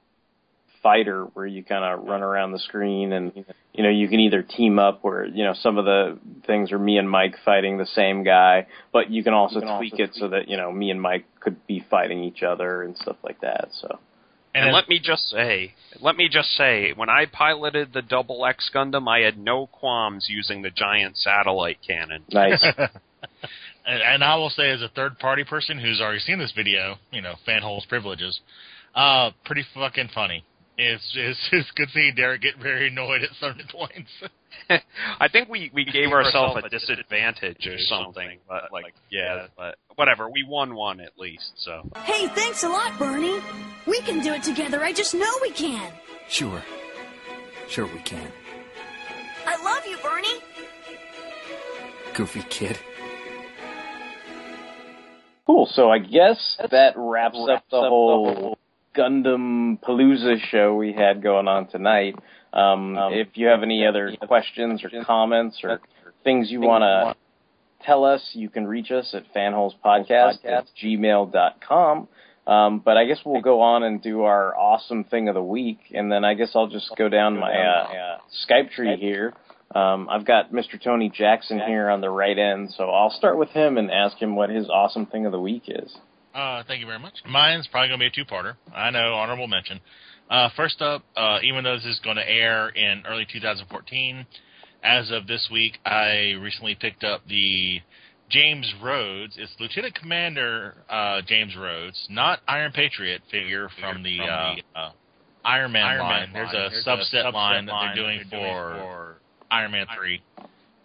[0.83, 3.31] fighter where you kind of run around the screen and
[3.73, 6.79] you know you can either team up where you know some of the things are
[6.79, 10.47] me and Mike fighting the same guy, but you can also tweak it so that
[10.47, 13.69] you know me and Mike could be fighting each other and stuff like that.
[13.71, 13.99] So
[14.65, 18.69] And, let me just say, let me just say, when I piloted the Double X
[18.73, 22.23] Gundam, I had no qualms using the giant satellite cannon.
[22.31, 22.63] nice.
[23.85, 26.95] and, and I will say, as a third party person who's already seen this video,
[27.11, 28.39] you know, fan fanholes privileges,
[28.95, 30.43] uh, pretty fucking funny.
[30.77, 34.11] It's it's, it's good seeing Derek get very annoyed at certain points.
[35.19, 40.29] I think we we gave ourselves a disadvantage or something, but like yeah, but whatever,
[40.29, 41.51] we won one at least.
[41.57, 43.39] So Hey, thanks a lot, Bernie.
[43.85, 44.83] We can do it together.
[44.83, 45.91] I just know we can.
[46.29, 46.63] Sure.
[47.69, 48.31] Sure we can.
[49.45, 50.39] I love you, Bernie.
[52.15, 52.77] Goofy kid.
[55.45, 55.65] Cool.
[55.71, 58.57] So I guess that wraps up the whole
[58.98, 62.15] Gundam Palooza show we had going on tonight.
[62.53, 65.80] Um, if you have any other questions or comments or
[66.24, 67.15] things you want to
[67.86, 72.07] tell us, you can reach us at fanholespodcast at gmail.com.
[72.48, 75.80] Um, but I guess we'll go on and do our awesome thing of the week,
[75.94, 77.88] and then I guess I'll just go down my uh,
[78.49, 79.34] Skype tree here.
[79.76, 80.82] Um, I've got Mr.
[80.82, 84.38] Tony Jackson here on the right end, so I'll start with him and ask him
[84.38, 85.94] what his awesome thing of the week is.
[86.38, 87.15] Uh, thank you very much.
[87.27, 88.53] Mine's probably going to be a two-parter.
[88.73, 89.80] I know, honorable mention.
[90.30, 94.26] Uh, first up, uh, even though this is going to air in early 2014,
[94.84, 97.81] as of this week, I recently picked up the
[98.30, 99.34] James Rhodes.
[99.38, 104.91] It's Lieutenant Commander uh, James Rhodes, not Iron Patriot figure from the uh, uh,
[105.43, 106.19] Iron Man Iron line.
[106.22, 106.65] Man There's, line.
[106.65, 109.18] a There's a subset, subset line that they're doing that they're doing for
[109.49, 110.22] Iron Man 3.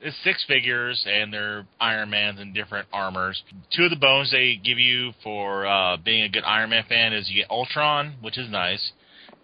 [0.05, 3.41] It's six figures, and they're Iron Mans in different armors.
[3.75, 7.13] Two of the bones they give you for uh, being a good Iron Man fan
[7.13, 8.93] is you get Ultron, which is nice,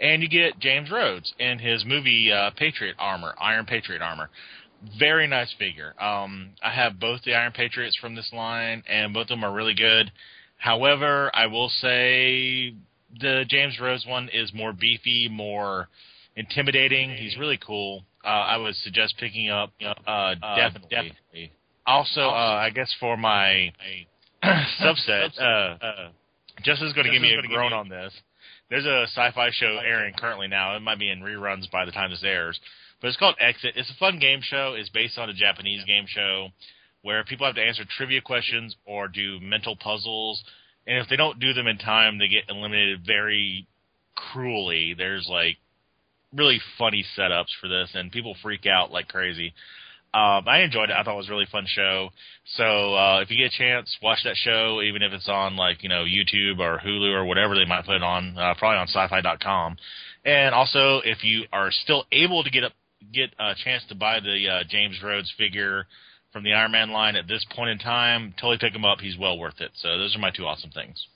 [0.00, 4.30] and you get James Rhodes in his movie uh, Patriot armor, Iron Patriot armor.
[4.98, 5.94] Very nice figure.
[6.00, 9.52] Um, I have both the Iron Patriots from this line, and both of them are
[9.52, 10.10] really good.
[10.56, 12.74] However, I will say
[13.20, 15.88] the James Rhodes one is more beefy, more
[16.36, 17.10] intimidating.
[17.10, 18.04] He's really cool.
[18.28, 20.88] Uh, I would suggest picking up uh, definitely.
[20.90, 21.52] definitely.
[21.86, 23.72] Also, uh, I guess for my
[24.44, 26.10] subset, uh,
[26.62, 28.12] Justin's going to give me a groan on this.
[28.68, 30.76] There's a sci-fi show airing currently now.
[30.76, 32.60] It might be in reruns by the time this airs,
[33.00, 33.72] but it's called Exit.
[33.76, 34.74] It's a fun game show.
[34.76, 36.48] It's based on a Japanese game show
[37.00, 40.44] where people have to answer trivia questions or do mental puzzles,
[40.86, 43.66] and if they don't do them in time, they get eliminated very
[44.14, 44.92] cruelly.
[44.92, 45.56] There's like
[46.34, 49.52] really funny setups for this, and people freak out like crazy.
[50.14, 50.96] Um, I enjoyed it.
[50.96, 52.08] I thought it was a really fun show.
[52.56, 55.82] So uh, if you get a chance, watch that show, even if it's on like
[55.82, 58.36] you know YouTube or Hulu or whatever they might put it on.
[58.36, 59.76] Uh, probably on Sci-Fi.com.
[60.24, 62.72] And also, if you are still able to get up,
[63.12, 65.86] get a chance to buy the uh, James Rhodes figure
[66.32, 69.00] from the Iron Man line at this point in time, totally pick him up.
[69.00, 69.70] He's well worth it.
[69.74, 71.06] So those are my two awesome things.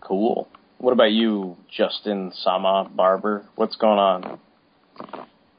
[0.00, 0.48] Cool.
[0.78, 3.46] What about you, Justin Sama Barber?
[3.54, 4.38] What's going on?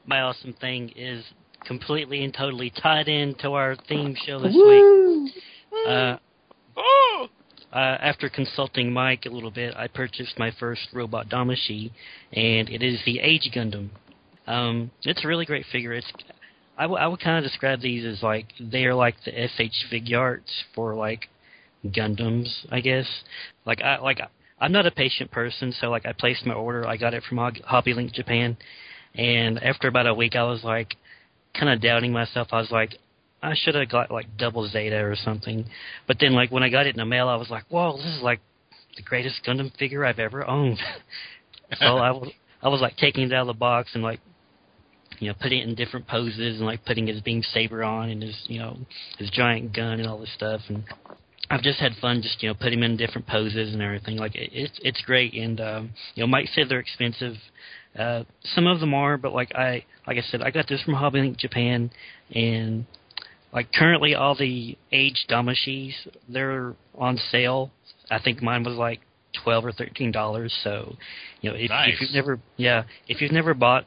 [0.06, 1.24] My awesome thing is
[1.64, 5.24] completely and totally tied into our theme show this Woo!
[5.24, 5.32] week.
[5.86, 6.16] Uh,
[7.72, 11.90] uh, after consulting Mike a little bit, I purchased my first robot Damashii,
[12.32, 13.90] and it is the Age Gundam.
[14.46, 15.92] Um, it's a really great figure.
[15.92, 16.10] It's
[16.78, 20.62] I, w- I would kind of describe these as like they're like the SH Figuarts
[20.74, 21.28] for like
[21.84, 23.06] Gundams, I guess.
[23.66, 24.20] Like I like
[24.60, 26.86] I'm not a patient person, so like I placed my order.
[26.86, 28.56] I got it from Hog- Hobby Link Japan,
[29.14, 30.96] and after about a week, I was like
[31.58, 32.48] kind of doubting myself.
[32.52, 32.96] I was like,
[33.42, 35.64] I should have got like double Zeta or something.
[36.06, 38.06] But then like when I got it in the mail, I was like, whoa, this
[38.06, 38.40] is like
[38.96, 40.78] the greatest Gundam figure I've ever owned.
[41.78, 42.30] so I was
[42.62, 44.20] I was like taking it out of the box and like
[45.18, 48.22] you know putting it in different poses and like putting his beam saber on and
[48.22, 48.76] his you know
[49.18, 50.84] his giant gun and all this stuff and
[51.50, 54.34] I've just had fun just you know putting him in different poses and everything like
[54.34, 57.34] it, it's it's great and um you know Mike said they're expensive
[57.98, 58.24] uh
[58.54, 61.20] some of them are but like I like I said I got this from Hobby
[61.20, 61.90] Link Japan
[62.34, 62.86] and
[63.52, 65.94] like currently all the age damashiis
[66.28, 67.70] they're on sale
[68.10, 69.00] I think mine was like
[69.42, 70.96] twelve or thirteen dollars so
[71.40, 71.94] you know if, Nice.
[71.94, 73.86] if you've never yeah if you've never bought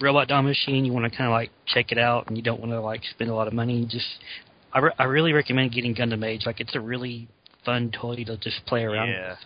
[0.00, 2.60] robot damashii and you want to kind of like check it out and you don't
[2.60, 4.06] want to like spend a lot of money just
[4.72, 7.28] I, re- I really recommend getting Gundam Age like it's a really
[7.64, 9.30] fun toy to just play around Yeah.
[9.30, 9.38] with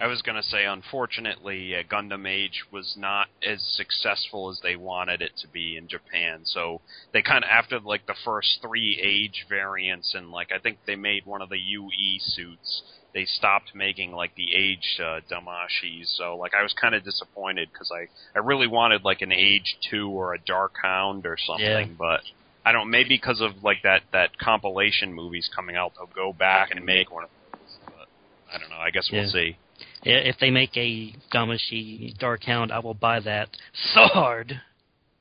[0.00, 5.22] I was gonna say, unfortunately, uh, Gundam Age was not as successful as they wanted
[5.22, 6.42] it to be in Japan.
[6.44, 6.80] So
[7.12, 10.94] they kind of after like the first three Age variants, and like I think they
[10.96, 12.82] made one of the UE suits.
[13.12, 16.06] They stopped making like the Age uh, Damashiis.
[16.16, 18.06] So like I was kind of disappointed because I
[18.38, 21.94] I really wanted like an Age two or a Dark Hound or something, Yeah.
[21.98, 22.20] but.
[22.64, 22.90] I don't.
[22.90, 27.10] Maybe because of like that that compilation movies coming out, they'll go back and make
[27.10, 27.78] one of those.
[27.86, 28.08] But
[28.54, 28.76] I don't know.
[28.76, 29.28] I guess we'll Yeah.
[29.30, 29.56] see.
[30.02, 33.48] Yeah, if they make a Damashii Dark Hound I will buy that
[33.94, 34.60] sword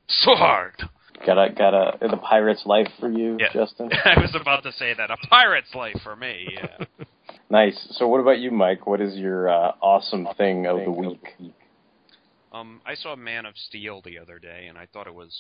[0.07, 0.83] Sword.
[1.25, 3.47] Got a got a the pirate's life for you, Yeah.
[3.53, 3.89] Justin.
[4.05, 6.47] I was about to say that a pirate's life for me.
[6.53, 6.85] Yeah.
[7.49, 7.87] nice.
[7.91, 8.85] So, what about you, Mike?
[8.85, 11.25] What is your uh, awesome thing of the week?
[12.53, 15.35] um, I saw Man of Steel the other day, and I thought it was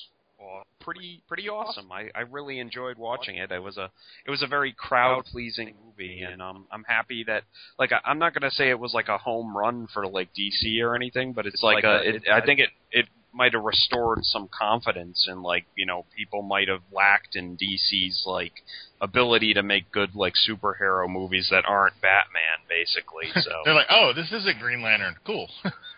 [0.79, 1.91] pretty pretty awesome.
[1.91, 3.51] I, I really enjoyed watching it.
[3.51, 3.91] It was a
[4.25, 7.43] it was a very crowd pleasing movie, and um, I'm happy that
[7.77, 10.81] like I, I'm not gonna say it was like a home run for like DC
[10.81, 14.49] or anything, but it's like a it, I think it it might have restored some
[14.57, 18.53] confidence and like you know people might have lacked in DC's like
[19.01, 23.25] ability to make good like superhero movies that aren't Batman basically.
[23.43, 25.15] So They're like, oh, this is a Green Lantern.
[25.25, 25.49] Cool.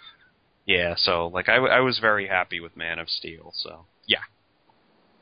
[0.66, 3.54] yeah, so like I, w- I was very happy with Man of Steel.
[3.56, 4.26] So yeah,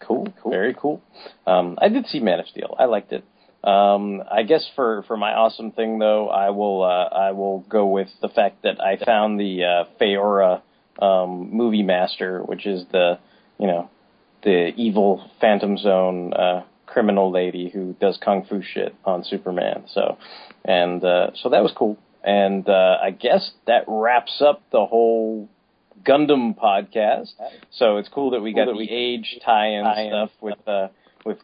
[0.08, 1.02] Cool, cool, very cool.
[1.46, 2.76] Um, I did see Man of Steel.
[2.80, 3.26] I liked it.
[3.64, 7.88] Um, I guess for, for my awesome thing though, I will uh, I will go
[7.88, 10.62] with the fact that I found the uh, Faora
[11.02, 13.20] um, movie master, which is the
[13.60, 13.90] you know
[14.44, 19.84] the evil Phantom Zone uh, criminal lady who does kung fu shit on Superman.
[19.88, 20.18] So
[20.64, 21.98] and uh, so that was cool.
[22.24, 25.50] And uh, I guess that wraps up the whole
[26.06, 27.34] Gundam podcast.
[27.72, 30.88] So it's cool that we got that the age tie-in stuff with uh,
[31.26, 31.38] with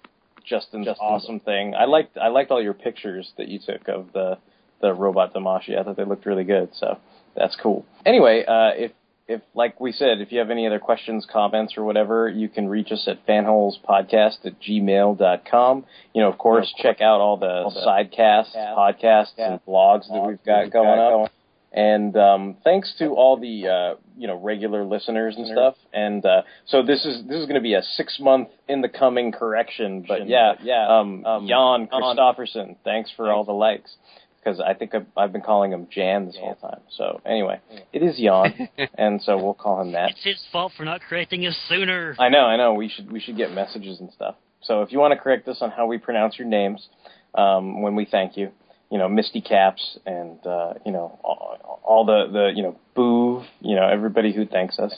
[0.46, 1.74] Justin's awesome thing.
[1.76, 4.38] I liked I liked all your pictures that you took of the
[4.82, 5.80] the robot Damashii.
[5.80, 6.70] I thought they looked really good.
[6.74, 7.00] So
[7.36, 7.86] that's cool.
[8.06, 8.92] Anyway, uh, if
[9.28, 12.68] if like we said, if you have any other questions, comments, or whatever, you can
[12.68, 15.86] reach us at fanholespodcast at gmail.com.
[16.14, 20.72] You know, of course, check out all the sidecasts, podcasts, and blogs that we've got
[20.72, 21.32] going up.
[21.74, 25.76] And um, thanks to all the uh, you know regular listeners and stuff.
[25.92, 28.90] And uh, so this is this is going to be a six month in the
[28.90, 30.06] coming correction.
[30.08, 30.88] But yeah, yeah.
[30.88, 33.96] Um, Jan Christofferson, thanks for all the likes
[34.44, 36.82] because I think I've, I've been calling him Jan this whole time.
[36.98, 37.60] So anyway,
[37.92, 40.12] it is Jan, and so we'll call him that.
[40.12, 42.74] it's his fault for not correcting us sooner I know, I know.
[42.74, 44.36] We should we should get messages and stuff.
[44.62, 46.88] So if you want to correct us on how we pronounce your names
[47.36, 48.52] um, when we thank you,
[48.94, 53.44] you know, Misty Caps and uh, you know all, all the the you know Boov,
[53.60, 54.94] you know everybody who thanks us,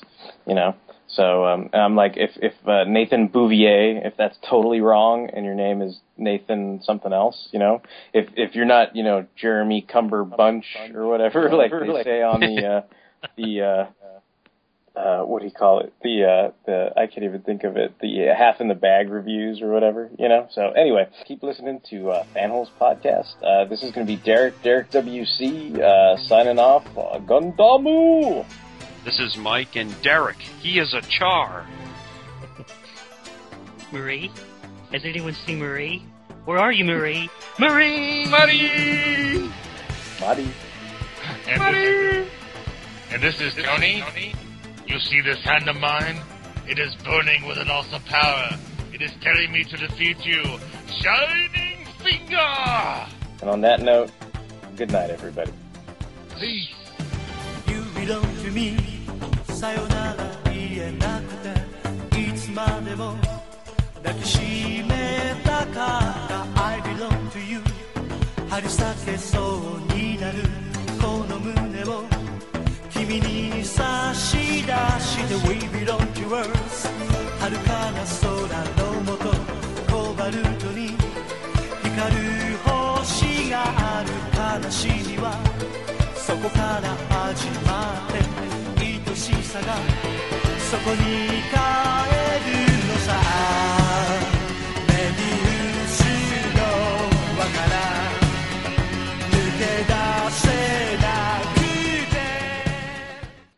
[0.46, 0.76] you know.
[1.08, 5.56] So um, I'm like, if if uh, Nathan Bouvier, if that's totally wrong, and your
[5.56, 7.82] name is Nathan something else, you know,
[8.14, 12.42] if if you're not, you know, Jeremy Cumber Bunch or whatever, like they say on
[12.42, 12.82] the uh,
[13.38, 13.86] the uh,
[14.96, 15.94] uh, what do you call it?
[16.02, 17.94] The uh, the I can't even think of it.
[18.00, 20.48] The uh, half in the bag reviews or whatever, you know.
[20.52, 23.36] So anyway, keep listening to uh, Fanholes podcast.
[23.44, 26.86] Uh, this is going to be Derek Derek WC uh, signing off.
[26.98, 28.46] Uh, Gundamu.
[29.04, 30.38] this is Mike and Derek.
[30.38, 31.68] He is a char.
[33.92, 34.32] Marie
[34.92, 36.04] has anyone seen Marie
[36.46, 39.52] where are you Marie Marie Marie
[40.20, 40.54] Buddy.
[41.48, 42.30] And this,
[43.12, 44.34] and this is Tony.
[44.87, 46.17] You see this hand of mine?
[46.69, 48.57] It is burning with an awesome power.
[48.93, 50.43] It is telling me to defeat you.
[51.03, 53.07] Shining Finger!
[53.43, 54.11] And on that note,
[54.77, 55.53] Good night, everybody.
[56.39, 56.71] Peace.
[57.67, 58.77] You belong to me
[59.53, 61.35] さよなら言えなく
[62.15, 63.15] ていつまでも
[64.03, 64.39] 抱きし
[64.89, 67.61] めたかった I belong to you
[68.49, 70.64] 張り裂けそうになるこの胸を
[73.20, 76.90] 君に差し出して We belong to earth
[77.40, 78.28] 遥かな空
[78.76, 79.32] のもと
[79.90, 80.98] コバルトに
[81.82, 84.12] 光る星がある。
[84.64, 85.32] 悲しみは
[86.16, 88.20] そこから始まって
[88.82, 89.76] 愛しさが
[90.60, 90.96] そこに
[91.50, 92.25] 帰る。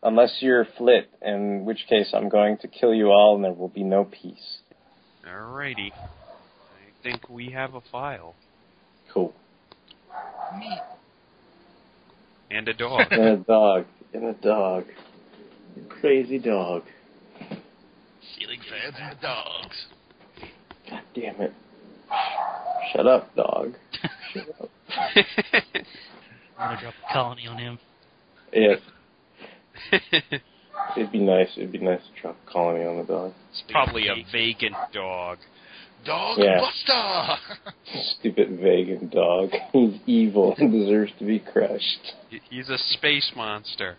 [0.02, 3.68] Unless you're Flit, in which case I'm going to kill you all and there will
[3.68, 4.58] be no peace.
[5.28, 5.90] Alrighty.
[5.92, 8.34] I think we have a file.
[9.12, 9.34] Cool.
[10.58, 10.78] Me.
[12.50, 13.06] And a dog.
[13.10, 13.84] And a dog.
[14.14, 14.84] And a dog.
[16.00, 16.82] Crazy dog.
[18.36, 19.86] Ceiling fans and dogs.
[20.88, 21.52] God damn it.
[22.92, 23.74] Shut up, dog.
[24.32, 24.70] Shut up.
[26.58, 27.78] I'm gonna drop a colony on him.
[28.52, 28.78] Yes.
[30.96, 31.48] It'd be nice.
[31.56, 33.32] It'd be nice to drop a colony on the dog.
[33.50, 35.38] It's probably a vacant dog.
[36.04, 36.60] Dog Yeah.
[36.60, 37.60] Buster!
[38.18, 39.50] Stupid Vagan dog.
[39.72, 42.14] He's evil and deserves to be crushed.
[42.50, 43.96] He's a space monster.